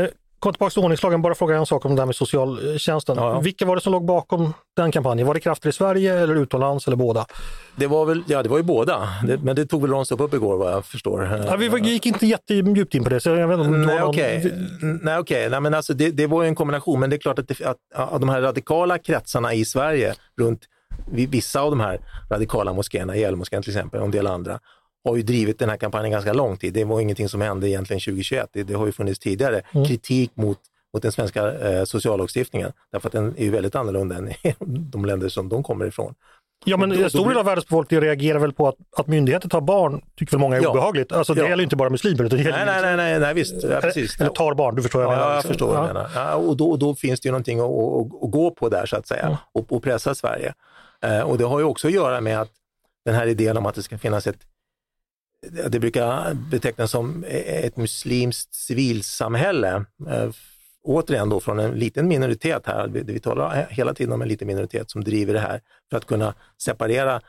Eh, 0.05 0.11
kom 0.45 0.53
tillbaka 0.53 0.71
till 0.71 0.83
ordningslagen, 0.83 1.23
bara 1.23 1.35
fråga 1.35 1.57
en 1.57 1.67
sak 1.67 1.85
om 1.85 1.95
det 1.95 2.03
här 2.03 2.07
med 2.07 2.17
socialtjänsten. 2.17 3.17
Ja, 3.17 3.33
ja. 3.33 3.41
Vilka 3.41 3.67
var 3.67 3.77
det 3.77 3.83
som 3.83 3.93
låg 3.93 4.05
bakom 4.05 4.55
den 4.77 4.93
kampanjen? 4.93 5.27
Var 5.27 5.35
det 5.35 5.41
krafter 5.41 5.69
i 5.69 5.73
Sverige 5.73 6.21
eller 6.21 6.35
utomlands 6.35 6.87
eller 6.87 6.97
båda? 6.97 7.27
Det 7.77 7.87
var 7.87 8.05
väl, 8.07 8.23
ja 8.27 8.43
det 8.43 8.49
var 8.49 8.57
ju 8.57 8.63
båda, 8.63 9.09
det, 9.27 9.39
men 9.43 9.57
det 9.57 9.67
tog 9.67 9.83
väl 9.83 9.91
Ranstorp 9.91 10.21
upp 10.21 10.35
igår 10.35 10.57
vad 10.57 10.73
jag 10.73 10.85
förstår. 10.85 11.45
Ja, 11.47 11.57
vi 11.57 11.91
gick 11.91 12.07
inte 12.07 12.27
jättedjupt 12.27 12.95
in 12.95 13.05
på 13.05 13.11
det. 13.11 13.21
Så 13.21 13.31
jag 13.31 13.49
vet 13.49 13.59
inte 13.59 13.71
Nej 13.71 14.03
okej, 14.03 14.39
okay. 14.39 14.53
Nej, 15.03 15.19
okay. 15.19 15.49
Nej, 15.49 15.61
men 15.61 15.75
alltså, 15.75 15.95
det, 15.95 16.11
det 16.11 16.27
var 16.27 16.43
ju 16.43 16.49
en 16.49 16.55
kombination, 16.55 17.01
men 17.01 17.11
det 17.11 17.17
är 17.17 17.19
klart 17.19 17.39
att, 17.39 17.49
det, 17.49 17.61
att, 17.61 17.77
att 17.95 18.21
de 18.21 18.29
här 18.29 18.41
radikala 18.43 18.99
kretsarna 18.99 19.55
i 19.55 19.65
Sverige 19.65 20.15
runt 20.41 20.61
vissa 21.11 21.61
av 21.61 21.71
de 21.71 21.81
här 21.81 22.01
radikala 22.31 22.73
moskéerna, 22.73 23.17
Gällmoskén 23.17 23.63
till 23.63 23.77
exempel 23.77 24.01
och 24.01 24.07
en 24.07 24.13
del 24.13 24.27
andra, 24.27 24.59
har 25.05 25.17
ju 25.17 25.23
drivit 25.23 25.59
den 25.59 25.69
här 25.69 25.77
kampanjen 25.77 26.13
ganska 26.13 26.33
lång 26.33 26.57
tid. 26.57 26.75
Det 26.75 26.85
var 26.85 27.01
ingenting 27.01 27.29
som 27.29 27.41
hände 27.41 27.69
egentligen 27.69 28.01
2021. 28.01 28.51
Det, 28.53 28.63
det 28.63 28.75
har 28.75 28.87
ju 28.87 28.93
funnits 28.93 29.19
tidigare 29.19 29.63
mm. 29.73 29.87
kritik 29.87 30.31
mot, 30.35 30.59
mot 30.95 31.03
den 31.03 31.13
svenska 31.13 31.53
eh, 31.53 31.85
sociallagstiftningen, 31.85 32.73
därför 32.93 33.09
att 33.09 33.13
den 33.13 33.35
är 33.37 33.45
ju 33.45 33.51
väldigt 33.51 33.75
annorlunda 33.75 34.17
än 34.17 34.33
de 34.91 35.05
länder 35.05 35.29
som 35.29 35.49
de 35.49 35.63
kommer 35.63 35.87
ifrån. 35.87 36.15
Ja 36.67 36.77
men 36.77 36.93
en 36.93 37.11
stor 37.11 37.29
del 37.29 37.39
av 37.39 37.45
världens 37.45 37.67
befolkning 37.67 38.01
reagerar 38.01 38.39
väl 38.39 38.53
på 38.53 38.69
att, 38.69 38.77
att 38.97 39.07
myndigheter 39.07 39.49
tar 39.49 39.61
barn, 39.61 40.03
tycker 40.17 40.33
väl 40.33 40.41
många 40.41 40.57
är 40.57 40.63
ja. 40.63 40.71
obehagligt. 40.71 41.13
Alltså 41.13 41.35
det 41.35 41.41
ja. 41.41 41.49
gäller 41.49 41.63
inte 41.63 41.77
bara 41.77 41.91
muslimer. 41.91 42.25
Utan 42.25 42.39
det 42.39 42.51
nej, 42.51 42.67
nej, 42.67 42.83
nej, 42.83 42.97
nej, 42.97 43.21
nej, 43.21 43.35
visst. 43.35 43.55
Ja, 43.63 43.81
precis. 43.81 44.21
Eller 44.21 44.31
tar 44.31 44.55
barn, 44.55 44.75
du 44.75 44.83
förstår 44.83 44.99
vad 44.99 45.13
jag 45.13 45.19
menar. 45.19 45.31
Ja, 45.31 45.35
jag 45.35 45.45
förstår 45.45 45.67
vad 45.67 45.83
du 45.83 45.87
menar. 45.87 46.11
Ja, 46.15 46.35
och 46.35 46.57
då, 46.57 46.77
då 46.77 46.95
finns 46.95 47.21
det 47.21 47.27
ju 47.27 47.31
någonting 47.31 47.61
att, 47.61 47.67
att, 47.67 48.23
att 48.25 48.31
gå 48.31 48.51
på 48.51 48.69
där 48.69 48.87
så 48.87 48.97
att 48.97 49.07
säga 49.07 49.39
och, 49.53 49.73
och 49.73 49.83
pressa 49.83 50.15
Sverige. 50.15 50.55
Eh, 51.05 51.21
och 51.21 51.39
det 51.39 51.45
har 51.45 51.59
ju 51.59 51.65
också 51.65 51.87
att 51.87 51.95
göra 51.95 52.21
med 52.21 52.41
att 52.41 52.51
den 53.05 53.15
här 53.15 53.27
idén 53.27 53.57
om 53.57 53.67
att 53.67 53.75
det 53.75 53.83
ska 53.83 53.99
finnas 53.99 54.27
ett 54.27 54.39
det 55.69 55.81
brukar 55.81 56.35
betecknas 56.35 56.91
som 56.91 57.25
ett 57.29 57.77
muslimskt 57.77 58.55
civilsamhälle. 58.55 59.85
Eh, 60.09 60.31
återigen 60.83 61.29
då 61.29 61.41
från 61.41 61.59
en 61.59 61.71
liten 61.71 62.09
minoritet 62.09 62.67
här, 62.67 62.89
vi 62.89 63.21
talar 63.21 63.67
hela 63.71 63.95
tiden 63.95 64.13
om 64.13 64.23
en 64.23 64.29
liten 64.29 64.47
minoritet 64.47 64.91
som 64.91 65.05
driver 65.05 65.35
det 65.35 65.41
här 65.41 65.61
för 65.91 65.97
att 65.97 66.07
kunna 66.07 66.35
separera, 66.59 67.21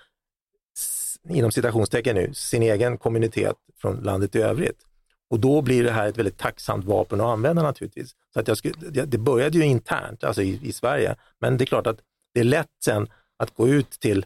inom 1.29 1.51
citationstecken 1.51 2.15
nu, 2.15 2.33
sin 2.33 2.63
egen 2.63 2.97
kommunitet 2.97 3.55
från 3.81 3.95
landet 3.95 4.35
i 4.35 4.41
övrigt. 4.41 4.85
Och 5.29 5.39
då 5.39 5.61
blir 5.61 5.83
det 5.83 5.91
här 5.91 6.07
ett 6.07 6.17
väldigt 6.17 6.37
tacksamt 6.37 6.85
vapen 6.85 7.21
att 7.21 7.27
använda 7.27 7.63
naturligtvis. 7.63 8.15
Så 8.33 8.39
att 8.39 8.47
jag 8.47 8.57
skulle, 8.57 9.05
det 9.05 9.17
började 9.17 9.57
ju 9.57 9.65
internt, 9.65 10.23
alltså 10.23 10.41
i, 10.41 10.59
i 10.63 10.71
Sverige, 10.71 11.15
men 11.39 11.57
det 11.57 11.63
är 11.63 11.65
klart 11.65 11.87
att 11.87 11.99
det 12.33 12.39
är 12.39 12.43
lätt 12.43 12.71
sen 12.83 13.07
att 13.37 13.53
gå 13.55 13.67
ut 13.67 13.89
till 13.89 14.25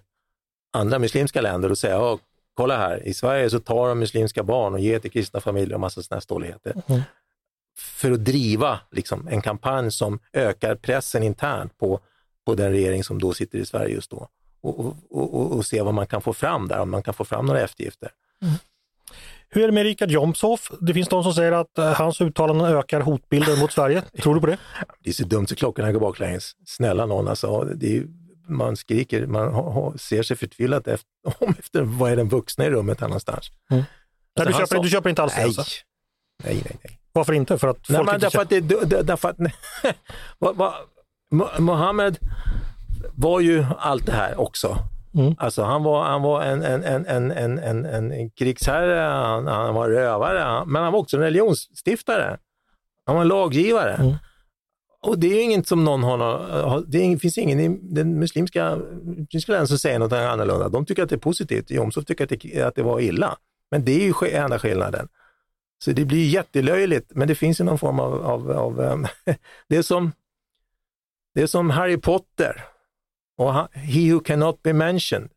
andra 0.74 1.00
muslimska 1.00 1.42
länder 1.42 1.72
och 1.72 1.78
säga, 1.78 2.18
kolla 2.60 2.78
här, 2.78 3.08
i 3.08 3.14
Sverige 3.14 3.50
så 3.50 3.60
tar 3.60 3.88
de 3.88 4.00
muslimska 4.00 4.44
barn 4.44 4.74
och 4.74 4.80
ger 4.80 5.00
till 5.00 5.12
kristna 5.12 5.40
familjer 5.40 5.74
och 5.74 5.80
massa 5.80 6.04
sådana 6.04 6.22
stolligheter. 6.22 6.76
Mm. 6.88 7.02
För 7.78 8.12
att 8.12 8.26
driva 8.26 8.80
liksom, 8.92 9.28
en 9.28 9.42
kampanj 9.42 9.92
som 9.92 10.20
ökar 10.34 10.76
pressen 10.76 11.24
internt 11.24 11.78
på, 11.78 12.00
på 12.46 12.56
den 12.56 12.72
regering 12.72 13.04
som 13.04 13.20
då 13.20 13.34
sitter 13.34 13.58
i 13.58 13.66
Sverige 13.66 13.96
just 13.96 14.12
då. 14.12 14.28
och, 14.62 14.80
och, 14.80 14.96
och, 15.12 15.52
och 15.52 15.66
se 15.66 15.82
vad 15.82 15.94
man 15.94 16.08
kan 16.08 16.22
få 16.22 16.34
fram 16.34 16.68
där, 16.68 16.80
om 16.80 16.90
man 16.90 17.04
kan 17.04 17.14
få 17.14 17.26
fram 17.26 17.46
några 17.46 17.62
eftergifter. 17.62 18.12
Hur 19.50 19.64
är 19.64 19.68
det 19.68 19.74
med 19.74 19.84
Richard 19.84 20.12
Jomshof? 20.12 20.72
Det 20.82 20.94
finns 20.94 21.10
de 21.10 21.24
som 21.24 21.34
säger 21.34 21.52
att 21.52 21.78
eh, 21.78 21.94
hans 21.94 22.22
uttalanden 22.22 22.68
ökar 22.68 23.02
hotbilden 23.02 23.60
mot 23.60 23.72
Sverige. 23.72 24.02
Tror 24.02 24.36
du 24.36 24.42
på 24.42 24.48
det? 24.48 24.58
Det 25.04 25.10
är 25.10 25.14
så 25.14 25.24
dumt 25.24 25.48
så 25.48 25.56
klockorna 25.56 25.92
går 25.92 26.00
baklänges. 26.00 26.56
Snälla 26.66 27.06
någon, 27.06 27.28
alltså, 27.28 27.64
det 27.64 27.98
är, 27.98 28.04
man 28.50 28.78
skriker, 28.78 29.28
man 29.28 29.54
ha, 29.54 29.94
ser 29.98 30.24
sig 30.24 30.38
förtvivlat 30.38 30.88
efter, 30.88 31.08
om 31.40 31.56
efter 31.60 31.82
vad 31.82 32.12
är 32.12 32.16
den 32.16 32.30
vuxna 32.30 32.66
i 32.66 32.70
rummet 32.70 33.02
här 33.02 33.08
någonstans. 33.08 33.52
Nej, 33.70 33.84
du, 34.36 34.42
Alltså, 34.42 34.60
köper, 34.62 34.76
sa- 34.76 34.82
du 34.82 34.90
köper 34.90 35.10
inte 35.10 35.24
alls 35.24 35.34
det? 35.34 35.40
Nej, 35.40 35.46
Alltså. 35.48 35.62
nej, 36.44 36.62
nej. 36.66 36.78
nej. 36.84 37.00
Varför 37.12 37.34
inte? 37.34 37.58
För 37.58 37.68
att 37.68 37.90
Nej, 37.90 37.98
folk 37.98 38.14
inte 38.14 38.26
därför 38.26 38.42
att, 38.42 38.50
det, 38.50 38.60
det- 38.60 39.04
därför 39.04 39.30
att 39.30 39.38
Mohammed 41.60 42.18
var 43.16 43.40
ju 43.40 43.66
allt 43.78 44.06
det 44.06 44.12
här 44.12 44.40
också. 44.40 44.78
Mm. 45.14 45.36
Alltså 45.38 45.64
han 45.64 45.84
var, 45.84 46.04
han 46.06 46.22
var 46.22 46.42
en, 46.42 46.64
en, 46.64 46.84
en, 46.84 47.06
en, 47.06 47.32
en, 47.32 47.60
en, 47.86 48.12
en, 48.12 48.30
krigsherre, 48.30 49.00
han, 49.00 49.48
han 49.48 49.74
var 49.74 49.90
rövare, 49.90 50.66
men 50.66 50.84
han 50.84 50.94
var 50.94 51.00
också 51.00 51.18
en 51.18 51.24
religionsstiftare. 51.24 52.38
Han 53.06 53.16
var 53.16 53.22
en 53.22 53.28
laggivare. 53.28 53.94
Mm. 53.94 54.16
Och 55.02 55.20
det 55.20 55.28
är 55.28 55.44
inget 55.44 55.68
som 55.68 55.84
någon 55.84 56.04
har, 56.04 56.84
det 56.88 57.20
finns 57.20 57.38
ingen 57.38 57.60
i 57.60 57.80
den 57.82 58.20
muslimska, 58.20 58.76
muslimska 59.04 59.52
länder 59.52 59.66
som 59.66 59.78
säger 59.78 60.00
något 60.00 60.14
annorlunda. 60.14 60.70
De 60.70 60.86
tycker 60.86 61.04
att 61.04 61.10
det 61.10 61.16
är 61.16 61.20
positivt, 61.20 61.72
Jomshof 61.72 62.06
tycker 62.06 62.24
att 62.24 62.30
det, 62.30 62.62
att 62.62 62.76
det 62.76 62.84
var 62.84 63.00
illa. 63.00 63.38
Men 63.72 63.86
det 63.86 63.92
är 63.92 64.06
ju 64.24 64.30
enda 64.32 64.60
skillnaden. 64.60 65.08
Så 65.84 65.92
det 65.92 66.06
blir 66.06 66.30
jättelöjligt, 66.30 67.12
men 67.16 67.28
det 67.28 67.36
finns 67.36 67.60
ju 67.60 67.64
någon 67.64 67.80
form 67.80 68.00
av, 68.00 68.26
av, 68.26 68.52
av 68.52 68.82
ehm, 68.82 69.08
det, 69.68 69.76
är 69.76 69.82
som, 69.82 70.12
det 71.36 71.42
är 71.42 71.48
som 71.48 71.70
Harry 71.70 71.98
Potter 71.98 72.66
och 73.38 73.54
He 73.74 74.14
who 74.14 74.20
cannot 74.20 74.64
be 74.64 74.74
mentioned. 74.74 75.30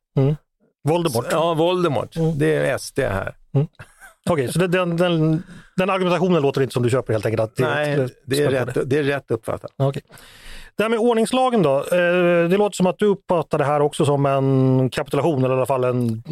Voldemort. 0.84 1.26
Ja, 1.30 1.54
Voldemort. 1.54 2.16
Mm. 2.16 2.38
Det 2.38 2.54
är 2.54 2.78
SD 2.78 2.98
här. 2.98 3.36
Okej, 4.30 4.52
så 4.52 4.58
det, 4.58 4.66
den, 4.66 4.96
den, 4.96 5.42
den 5.76 5.90
argumentationen 5.90 6.42
låter 6.42 6.62
inte 6.62 6.72
som 6.72 6.82
du 6.82 6.90
köper 6.90 7.12
helt 7.12 7.26
enkelt? 7.26 7.42
Att 7.42 7.56
det, 7.56 7.64
Nej, 7.64 8.08
det 8.24 8.42
är, 8.42 8.50
rätt, 8.50 8.90
det 8.90 8.98
är 8.98 9.02
rätt 9.02 9.30
uppfattat. 9.30 9.70
Okej. 9.76 10.02
Det 10.76 10.82
här 10.82 10.90
med 10.90 10.98
ordningslagen 10.98 11.62
då. 11.62 11.78
Eh, 11.78 12.48
det 12.48 12.56
låter 12.56 12.76
som 12.76 12.86
att 12.86 12.98
du 12.98 13.06
uppfattar 13.06 13.58
det 13.58 13.64
här 13.64 13.80
också 13.80 14.04
som 14.04 14.26
en 14.26 14.90
kapitulation 14.90 15.44
eller 15.44 15.54
i 15.54 15.56
alla 15.56 15.66
fall 15.66 15.84
en, 15.84 16.22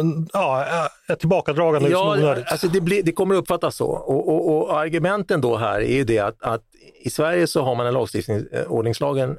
en, 0.00 0.28
ja, 0.32 0.66
ett 1.08 1.20
tillbakadragande 1.20 1.88
Ja, 1.88 2.36
alltså 2.46 2.68
det, 2.68 2.80
blir, 2.80 3.02
det 3.02 3.12
kommer 3.12 3.34
uppfattas 3.34 3.76
så. 3.76 3.86
Och, 3.86 4.28
och, 4.28 4.56
och 4.56 4.78
argumenten 4.78 5.40
då 5.40 5.56
här 5.56 5.80
är 5.80 5.96
ju 5.96 6.04
det 6.04 6.18
att, 6.18 6.42
att 6.42 6.62
i 7.04 7.10
Sverige 7.10 7.46
så 7.46 7.62
har 7.62 7.74
man 7.74 7.86
en 7.86 7.94
lagstiftning, 7.94 8.42
eh, 8.52 8.62
ordningslagen 8.62 9.36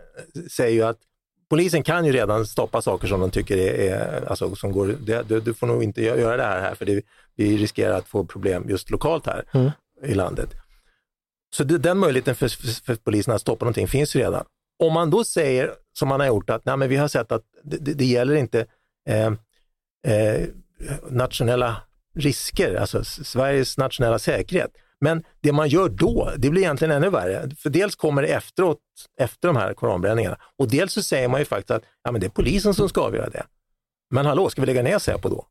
säger 0.51 0.73
ju 0.73 0.83
att 0.83 0.97
polisen 1.49 1.83
kan 1.83 2.05
ju 2.05 2.11
redan 2.11 2.45
stoppa 2.45 2.81
saker 2.81 3.07
som 3.07 3.19
de 3.19 3.31
tycker 3.31 3.57
är, 3.57 3.91
är 3.91 4.25
alltså 4.29 4.55
som 4.55 4.71
går, 4.71 4.95
du, 5.27 5.39
du 5.39 5.53
får 5.53 5.67
nog 5.67 5.83
inte 5.83 6.01
gö- 6.01 6.19
göra 6.19 6.37
det 6.37 6.43
här, 6.43 6.61
här 6.61 6.75
för 6.75 6.85
det, 6.85 7.01
vi 7.35 7.57
riskerar 7.57 7.93
att 7.97 8.07
få 8.07 8.25
problem 8.25 8.65
just 8.69 8.89
lokalt 8.89 9.25
här 9.25 9.43
Mm. 9.53 9.71
i 10.03 10.13
landet. 10.13 10.49
Så 11.55 11.63
det, 11.63 11.77
den 11.77 11.97
möjligheten 11.97 12.35
för, 12.35 12.47
för, 12.47 12.85
för 12.85 12.95
polisen 12.95 13.33
att 13.33 13.41
stoppa 13.41 13.65
någonting 13.65 13.87
finns 13.87 14.15
ju 14.15 14.19
redan. 14.19 14.45
Om 14.79 14.93
man 14.93 15.09
då 15.09 15.23
säger, 15.23 15.73
som 15.93 16.07
man 16.07 16.19
har 16.19 16.27
gjort, 16.27 16.49
att 16.49 16.65
nej, 16.65 16.77
men 16.77 16.89
vi 16.89 16.95
har 16.95 17.07
sett 17.07 17.31
att 17.31 17.43
det, 17.63 17.77
det, 17.77 17.93
det 17.93 18.05
gäller 18.05 18.35
inte 18.35 18.65
eh, 19.09 19.27
eh, 20.15 20.47
nationella 21.09 21.81
risker, 22.15 22.75
alltså 22.75 23.03
Sveriges 23.03 23.77
nationella 23.77 24.19
säkerhet. 24.19 24.71
Men 25.01 25.23
det 25.41 25.51
man 25.51 25.69
gör 25.69 25.89
då, 25.89 26.31
det 26.37 26.49
blir 26.49 26.61
egentligen 26.61 26.91
ännu 26.91 27.09
värre. 27.09 27.49
För 27.55 27.69
dels 27.69 27.95
kommer 27.95 28.21
det 28.21 28.27
efteråt, 28.27 28.79
efter 29.19 29.47
de 29.47 29.57
här 29.57 29.73
koranbränningarna, 29.73 30.37
och 30.57 30.69
dels 30.69 30.93
så 30.93 31.03
säger 31.03 31.27
man 31.27 31.41
ju 31.41 31.45
faktiskt 31.45 31.71
att 31.71 31.83
ja, 32.03 32.11
men 32.11 32.21
det 32.21 32.27
är 32.27 32.31
polisen 32.31 32.73
som 32.73 32.89
ska 32.89 33.01
avgöra 33.01 33.29
det. 33.29 33.45
Men 34.09 34.25
hallå, 34.25 34.49
ska 34.49 34.61
vi 34.61 34.65
lägga 34.65 34.83
ner 34.83 34.99
Säpo 34.99 35.29
då? 35.29 35.47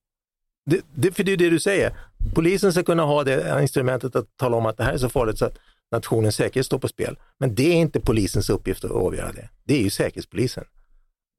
Det, 0.71 0.81
det, 0.95 1.13
för 1.13 1.25
det 1.25 1.33
är 1.33 1.37
det 1.37 1.51
du 1.51 1.61
säger, 1.61 1.97
polisen 2.35 2.73
ska 2.73 2.83
kunna 2.83 3.03
ha 3.03 3.25
det 3.25 3.63
instrumentet 3.63 4.17
att 4.17 4.37
tala 4.37 4.57
om 4.57 4.67
att 4.67 4.77
det 4.77 4.85
här 4.85 4.93
är 4.93 4.99
så 4.99 5.09
farligt 5.09 5.39
så 5.39 5.45
att 5.45 5.59
nationens 5.93 6.37
säkerhet 6.37 6.67
står 6.67 6.79
på 6.79 6.89
spel. 6.89 7.19
Men 7.39 7.55
det 7.55 7.73
är 7.73 7.77
inte 7.77 8.01
polisens 8.01 8.51
uppgift 8.51 8.85
att 8.85 8.91
avgöra 8.91 9.33
det. 9.33 9.49
Det 9.65 9.75
är 9.75 9.83
ju 9.83 9.91
säkerhetspolisen. 9.91 10.65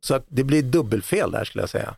Så 0.06 0.16
att 0.16 0.26
det 0.28 0.44
blir 0.44 0.64
dubbelfel 0.64 1.32
där 1.32 1.44
skulle 1.44 1.62
jag 1.62 1.70
säga. 1.70 1.96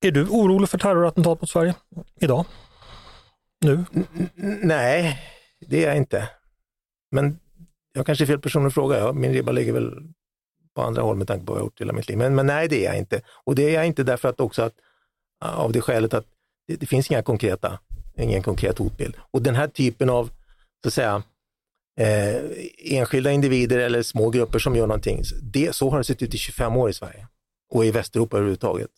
Är 0.00 0.10
du 0.10 0.26
orolig 0.26 0.68
för 0.68 0.78
terrorattentat 0.78 1.40
mot 1.40 1.50
Sverige 1.50 1.74
idag? 2.20 2.44
Nu? 3.64 3.84
N- 3.94 4.60
nej, 4.62 5.20
det 5.66 5.84
är 5.84 5.88
jag 5.88 5.96
inte. 5.96 6.30
Men 7.10 7.38
jag 7.92 8.06
kanske 8.06 8.24
är 8.24 8.26
fel 8.26 8.40
person 8.40 8.66
att 8.66 8.74
fråga. 8.74 8.98
Ja, 8.98 9.12
min 9.12 9.32
ribba 9.32 9.52
ligger 9.52 9.72
väl 9.72 9.92
på 10.74 10.82
andra 10.82 11.02
håll 11.02 11.16
med 11.16 11.28
tanke 11.28 11.46
på 11.46 11.52
vad 11.52 11.58
jag 11.58 11.62
har 11.62 11.66
gjort 11.66 11.80
hela 11.80 11.92
mitt 11.92 12.08
liv. 12.08 12.18
Men, 12.18 12.34
men 12.34 12.46
nej, 12.46 12.68
det 12.68 12.84
är 12.84 12.84
jag 12.84 12.98
inte. 12.98 13.22
Och 13.44 13.54
det 13.54 13.62
är 13.62 13.74
jag 13.74 13.86
inte 13.86 14.02
därför 14.04 14.28
att 14.28 14.40
också 14.40 14.62
att, 14.62 14.74
ah, 15.40 15.54
av 15.54 15.72
det 15.72 15.80
skälet 15.80 16.14
att 16.14 16.26
det, 16.68 16.76
det 16.76 16.86
finns 16.86 17.10
inga 17.10 17.22
konkreta, 17.22 17.78
ingen 18.18 18.42
konkret 18.42 18.78
hotbild. 18.78 19.16
Och 19.30 19.42
den 19.42 19.54
här 19.54 19.68
typen 19.68 20.10
av, 20.10 20.30
så 20.82 20.88
att 20.88 20.94
säga, 20.94 21.22
eh, 22.00 22.42
enskilda 22.84 23.30
individer 23.30 23.78
eller 23.78 24.02
små 24.02 24.30
grupper 24.30 24.58
som 24.58 24.76
gör 24.76 24.86
någonting, 24.86 25.22
det, 25.42 25.74
så 25.74 25.90
har 25.90 25.98
det 25.98 26.04
sett 26.04 26.22
ut 26.22 26.34
i 26.34 26.38
25 26.38 26.76
år 26.76 26.90
i 26.90 26.92
Sverige 26.92 27.26
och 27.72 27.84
i 27.86 27.90
Västeuropa 27.90 28.36
överhuvudtaget. 28.36 28.90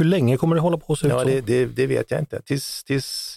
Hur 0.00 0.06
länge 0.06 0.36
kommer 0.36 0.54
det 0.56 0.60
hålla 0.62 0.76
på 0.78 0.92
ut 0.92 1.02
Ja, 1.02 1.18
så? 1.18 1.24
det, 1.24 1.40
det, 1.40 1.66
det 1.66 1.86
vet 1.86 2.10
jag 2.10 2.20
inte. 2.20 2.42
Tills, 2.42 2.84
tills, 2.84 3.36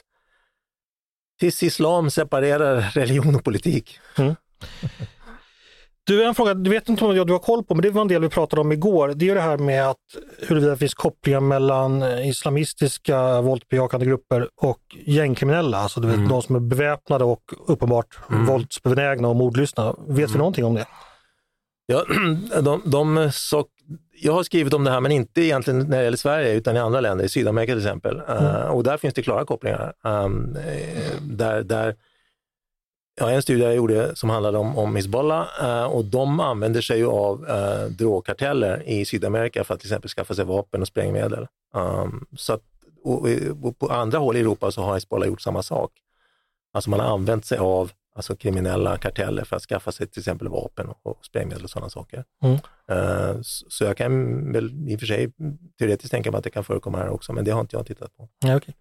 tills 1.39 1.63
islam 1.63 2.09
separerar 2.11 2.81
religion 2.93 3.35
och 3.35 3.43
politik. 3.43 3.99
Du, 6.05 6.23
en 6.25 6.35
fråga, 6.35 6.53
du 6.53 6.69
vet 6.69 6.89
inte 6.89 7.05
om 7.05 7.15
jag 7.15 7.27
du 7.27 7.33
har 7.33 7.39
koll 7.39 7.63
på, 7.63 7.75
men 7.75 7.81
det 7.81 7.89
var 7.89 8.01
en 8.01 8.07
del 8.07 8.21
vi 8.21 8.29
pratade 8.29 8.61
om 8.61 8.71
igår. 8.71 9.13
Det 9.15 9.29
är 9.29 9.35
det 9.35 9.41
här 9.41 9.57
med 9.57 9.87
att 9.89 9.97
huruvida 10.47 10.71
det 10.71 10.77
finns 10.77 10.93
kopplingar 10.93 11.39
mellan 11.39 12.03
islamistiska 12.03 13.41
våldsbejakande 13.41 14.05
grupper 14.05 14.49
och 14.55 14.79
gängkriminella, 15.05 15.77
alltså 15.77 15.99
du 15.99 16.07
vet 16.07 16.15
Mm. 16.17 16.29
de 16.29 16.41
som 16.41 16.55
är 16.55 16.59
beväpnade 16.59 17.23
och 17.23 17.43
uppenbart 17.67 18.17
Mm. 18.29 18.45
våldsbenägna 18.45 19.27
och 19.27 19.35
mordlystna. 19.35 19.95
Vet 20.07 20.31
vi 20.31 20.37
någonting 20.37 20.65
om 20.65 20.73
det? 20.73 20.85
Ja, 21.85 22.05
de, 22.61 22.81
de 22.85 23.31
så, 23.33 23.65
jag 24.23 24.33
har 24.33 24.43
skrivit 24.43 24.73
om 24.73 24.83
det 24.83 24.91
här, 24.91 25.01
men 25.01 25.11
inte 25.11 25.41
egentligen 25.41 25.79
när 25.79 25.97
det 25.97 26.03
gäller 26.03 26.17
Sverige, 26.17 26.53
utan 26.53 26.75
i 26.75 26.79
andra 26.79 27.01
länder, 27.01 27.25
i 27.25 27.29
Sydamerika 27.29 27.71
till 27.71 27.81
exempel. 27.85 28.21
Eh, 28.29 28.67
och 28.67 28.83
där 28.83 28.97
finns 28.97 29.13
det 29.13 29.21
klara 29.21 29.45
kopplingar. 29.45 29.93
Um, 30.01 30.57
där, 31.21 31.63
där, 31.63 31.95
ja, 33.19 33.31
en 33.31 33.41
studie 33.41 33.63
jag 33.63 33.75
gjorde 33.75 34.15
som 34.15 34.29
handlade 34.29 34.57
om, 34.57 34.77
om 34.77 34.95
Hizbollah 34.95 35.47
eh, 35.61 35.83
och 35.83 36.05
de 36.05 36.39
använder 36.39 36.81
sig 36.81 37.03
av 37.03 37.41
uh, 37.49 37.91
drogkarteller 37.97 38.83
i 38.89 39.05
Sydamerika 39.05 39.63
för 39.63 39.73
att 39.73 39.79
till 39.79 39.89
exempel 39.89 40.09
skaffa 40.09 40.35
sig 40.35 40.45
vapen 40.45 40.81
och 40.81 40.87
sprängmedel. 40.87 41.47
Um, 41.73 42.25
så 42.37 42.53
att, 42.53 42.61
och, 43.03 43.27
och 43.63 43.79
på 43.79 43.87
andra 43.87 44.17
håll 44.17 44.37
i 44.37 44.39
Europa 44.39 44.71
så 44.71 44.81
har 44.81 44.93
Hizbollah 44.93 45.27
gjort 45.27 45.41
samma 45.41 45.63
sak. 45.63 45.91
Alltså 46.73 46.89
man 46.89 46.99
har 46.99 47.07
använt 47.07 47.45
sig 47.45 47.57
av 47.57 47.91
alltså 48.15 48.35
kriminella 48.35 48.97
karteller 48.97 49.43
för 49.43 49.55
att 49.55 49.61
skaffa 49.61 49.91
sig 49.91 50.07
till 50.07 50.19
exempel 50.19 50.47
vapen 50.47 50.87
och 51.03 51.25
sprängmedel 51.25 51.63
och 51.63 51.69
sådana 51.69 51.89
saker. 51.89 52.23
Mm. 52.43 52.57
Eh, 52.91 53.35
Så 53.41 53.83
jag 53.83 53.97
kan 53.97 54.51
väl 54.53 54.89
i 54.89 54.95
och 54.95 54.99
för 54.99 55.07
sig 55.07 55.31
teoretiskt 55.79 56.11
tänka 56.11 56.31
mig 56.31 56.37
att 56.37 56.43
det 56.43 56.49
kan 56.49 56.63
förekomma 56.63 56.97
här 56.97 57.09
också, 57.09 57.33
men 57.33 57.45
det 57.45 57.51
har 57.51 57.61
inte 57.61 57.75
jag 57.75 57.85
tittat 57.85 58.17
på. 58.17 58.29
Ja, 58.39 58.55
okej. 58.55 58.73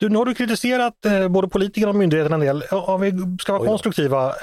Du, 0.00 0.08
nu 0.08 0.18
har 0.18 0.24
du 0.24 0.34
kritiserat 0.34 1.04
eh, 1.06 1.28
både 1.28 1.48
politikerna 1.48 1.88
och 1.90 1.96
myndigheterna 1.96 2.34
en 2.34 2.40
del. 2.40 2.64
Ja, 2.70 2.80
Om 2.94 3.00
vi 3.00 3.36
ska 3.40 3.52
vara 3.52 3.62
Oj 3.62 3.66
konstruktiva. 3.68 4.28
Eh, 4.28 4.38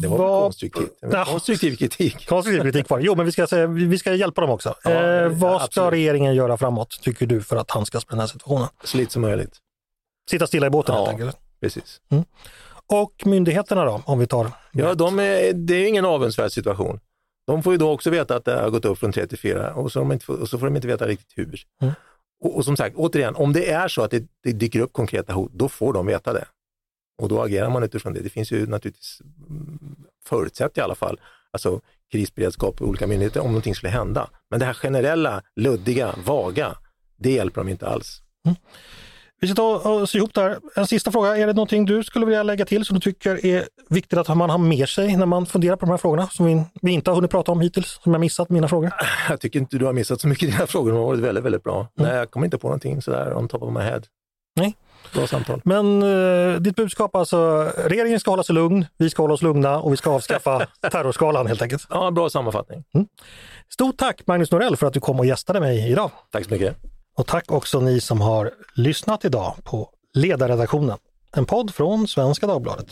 Det 0.00 0.08
var 0.08 0.18
vad- 0.18 0.42
konstruktivt. 0.42 0.90
Ja. 1.00 1.24
konstruktiv 1.24 1.76
kritik. 1.76 2.26
Konstruktiv 2.28 2.62
kritik 2.62 2.88
var 2.88 2.98
det. 2.98 3.04
Jo, 3.04 3.14
men 3.16 3.26
vi 3.26 3.32
ska, 3.32 3.46
säga, 3.46 3.66
vi 3.66 3.98
ska 3.98 4.14
hjälpa 4.14 4.40
dem 4.40 4.50
också. 4.50 4.74
Ja, 4.84 4.90
eh, 4.90 5.28
vad 5.28 5.56
ska 5.60 5.64
absolut. 5.64 5.92
regeringen 5.92 6.34
göra 6.34 6.56
framåt, 6.56 6.98
tycker 7.02 7.26
du, 7.26 7.42
för 7.42 7.56
att 7.56 7.70
handskas 7.70 8.06
med 8.08 8.12
den 8.12 8.20
här 8.20 8.26
situationen? 8.26 8.68
Så 8.84 8.96
lite 8.96 9.12
som 9.12 9.22
möjligt. 9.22 9.56
Sitta 10.30 10.46
stilla 10.46 10.66
i 10.66 10.70
båten 10.70 10.94
Ja. 10.94 11.00
helt 11.00 11.10
enkelt. 11.20 11.36
Precis. 11.60 12.00
Och 12.90 13.26
myndigheterna 13.26 13.84
då, 13.84 14.02
om 14.06 14.18
vi 14.18 14.26
tar... 14.26 14.50
Ja, 14.72 14.94
de 14.94 15.18
är, 15.18 15.52
det 15.52 15.74
är 15.74 15.88
ingen 15.88 16.04
avundsvärd 16.04 16.52
situation. 16.52 17.00
De 17.46 17.62
får 17.62 17.72
ju 17.72 17.78
då 17.78 17.90
också 17.90 18.10
veta 18.10 18.36
att 18.36 18.44
det 18.44 18.60
har 18.60 18.70
gått 18.70 18.84
upp 18.84 18.98
från 18.98 19.12
3 19.12 19.26
till 19.26 19.38
4 19.38 19.74
och 19.74 19.92
så, 19.92 19.98
de 19.98 20.12
inte, 20.12 20.32
och 20.32 20.48
så 20.48 20.58
får 20.58 20.66
de 20.66 20.76
inte 20.76 20.88
veta 20.88 21.06
riktigt 21.06 21.38
hur. 21.38 21.62
Mm. 21.82 21.94
Och, 22.44 22.56
och 22.56 22.64
som 22.64 22.76
sagt, 22.76 22.96
återigen, 22.96 23.36
om 23.36 23.52
det 23.52 23.70
är 23.70 23.88
så 23.88 24.02
att 24.02 24.10
det, 24.10 24.24
det 24.42 24.52
dyker 24.52 24.80
upp 24.80 24.92
konkreta 24.92 25.32
hot, 25.32 25.52
då 25.52 25.68
får 25.68 25.92
de 25.92 26.06
veta 26.06 26.32
det. 26.32 26.44
Och 27.22 27.28
då 27.28 27.42
agerar 27.42 27.70
man 27.70 27.82
utifrån 27.82 28.12
det. 28.12 28.20
Det 28.20 28.30
finns 28.30 28.52
ju 28.52 28.66
naturligtvis, 28.66 29.22
mm, 29.48 29.96
förutsatt 30.24 30.78
i 30.78 30.80
alla 30.80 30.94
fall, 30.94 31.20
alltså 31.50 31.80
krisberedskap 32.12 32.76
på 32.76 32.84
olika 32.84 33.06
myndigheter 33.06 33.40
om 33.40 33.46
någonting 33.46 33.74
skulle 33.74 33.90
hända. 33.90 34.30
Men 34.50 34.60
det 34.60 34.66
här 34.66 34.74
generella, 34.74 35.42
luddiga, 35.56 36.14
vaga, 36.24 36.76
det 37.16 37.32
hjälper 37.32 37.60
dem 37.60 37.68
inte 37.68 37.88
alls. 37.88 38.22
Vi 39.40 39.48
ska 39.48 39.54
ta 39.54 40.06
sy 40.06 40.18
ihop 40.18 40.34
det 40.34 40.40
här. 40.40 40.58
En 40.76 40.86
sista 40.86 41.12
fråga. 41.12 41.36
Är 41.36 41.46
det 41.46 41.52
någonting 41.52 41.84
du 41.84 42.02
skulle 42.02 42.26
vilja 42.26 42.42
lägga 42.42 42.64
till 42.64 42.84
som 42.84 42.94
du 42.94 43.00
tycker 43.00 43.46
är 43.46 43.64
viktigt 43.88 44.18
att 44.18 44.36
man 44.36 44.50
har 44.50 44.58
med 44.58 44.88
sig 44.88 45.16
när 45.16 45.26
man 45.26 45.46
funderar 45.46 45.76
på 45.76 45.86
de 45.86 45.90
här 45.90 45.98
frågorna 45.98 46.26
som 46.26 46.46
vi, 46.46 46.64
vi 46.82 46.92
inte 46.92 47.10
har 47.10 47.14
hunnit 47.14 47.30
prata 47.30 47.52
om 47.52 47.60
hittills, 47.60 47.98
som 48.02 48.12
jag 48.12 48.20
missat 48.20 48.50
mina 48.50 48.68
frågor? 48.68 48.90
Jag 49.28 49.40
tycker 49.40 49.58
inte 49.58 49.78
du 49.78 49.84
har 49.84 49.92
missat 49.92 50.20
så 50.20 50.28
mycket 50.28 50.48
i 50.48 50.52
dina 50.52 50.66
frågor, 50.66 50.90
de 50.90 50.98
har 50.98 51.06
varit 51.06 51.20
väldigt, 51.20 51.44
väldigt 51.44 51.62
bra. 51.62 51.88
Nej, 51.94 52.16
jag 52.16 52.30
kommer 52.30 52.46
inte 52.46 52.58
på 52.58 52.66
någonting 52.66 53.02
sådär 53.02 53.34
on 53.34 53.48
top 53.48 53.62
of 53.62 53.72
my 53.72 53.80
head. 53.80 54.00
Nej. 54.56 54.76
Bra 55.14 55.26
samtal. 55.26 55.60
Men 55.64 56.02
eh, 56.02 56.60
ditt 56.60 56.76
budskap 56.76 57.16
alltså, 57.16 57.72
regeringen 57.84 58.20
ska 58.20 58.30
hålla 58.30 58.42
sig 58.42 58.54
lugn, 58.54 58.86
vi 58.98 59.10
ska 59.10 59.22
hålla 59.22 59.34
oss 59.34 59.42
lugna 59.42 59.80
och 59.80 59.92
vi 59.92 59.96
ska 59.96 60.10
avskaffa 60.10 60.66
terrorskalan 60.90 61.46
helt 61.46 61.62
enkelt. 61.62 61.86
Ja, 61.90 62.10
bra 62.10 62.30
sammanfattning. 62.30 62.84
Stort 63.72 63.96
tack 63.96 64.26
Magnus 64.26 64.50
Norell 64.50 64.76
för 64.76 64.86
att 64.86 64.92
du 64.92 65.00
kom 65.00 65.18
och 65.18 65.26
gästade 65.26 65.60
mig 65.60 65.90
idag. 65.90 66.10
Tack 66.30 66.44
så 66.44 66.50
mycket. 66.50 66.76
Och 67.16 67.26
tack 67.26 67.52
också 67.52 67.80
ni 67.80 68.00
som 68.00 68.20
har 68.20 68.50
lyssnat 68.74 69.24
idag 69.24 69.54
på 69.64 69.90
Ledarredaktionen, 70.14 70.98
en 71.32 71.46
podd 71.46 71.74
från 71.74 72.08
Svenska 72.08 72.46
Dagbladet. 72.46 72.86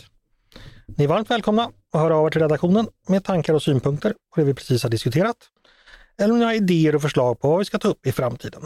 Ni 0.87 1.03
är 1.03 1.07
varmt 1.07 1.29
välkomna 1.29 1.71
att 1.93 2.01
höra 2.01 2.17
av 2.17 2.25
er 2.25 2.29
till 2.29 2.41
redaktionen 2.41 2.87
med 3.07 3.23
tankar 3.23 3.53
och 3.53 3.63
synpunkter 3.63 4.13
på 4.33 4.41
det 4.41 4.45
vi 4.45 4.53
precis 4.53 4.83
har 4.83 4.89
diskuterat. 4.89 5.37
Eller 6.17 6.33
om 6.33 6.39
ni 6.39 6.45
har 6.45 6.53
idéer 6.53 6.95
och 6.95 7.01
förslag 7.01 7.39
på 7.39 7.49
vad 7.49 7.59
vi 7.59 7.65
ska 7.65 7.77
ta 7.77 7.87
upp 7.87 8.07
i 8.07 8.11
framtiden. 8.11 8.61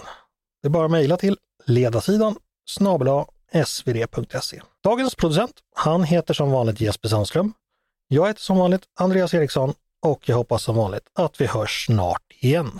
Det 0.62 0.68
är 0.68 0.70
bara 0.70 0.86
att 0.86 0.92
mejla 0.92 1.18
till 1.18 1.38
ledarsidan 1.66 2.36
snabel 2.66 3.26
svd.se. 3.66 4.62
Dagens 4.84 5.16
producent, 5.16 5.56
han 5.76 6.04
heter 6.04 6.34
som 6.34 6.52
vanligt 6.52 6.82
Jesper 6.82 7.10
Sandström. 7.10 7.54
Jag 8.08 8.28
heter 8.28 8.42
som 8.42 8.58
vanligt 8.58 8.84
Andreas 9.00 9.34
Eriksson 9.34 9.74
och 10.02 10.30
jag 10.30 10.36
hoppas 10.36 10.63
som 10.63 10.76
vanligt 10.76 11.04
att 11.13 11.42
vi 11.42 11.46
hörs 11.46 11.86
snart 11.86 12.24
igen. 12.30 12.80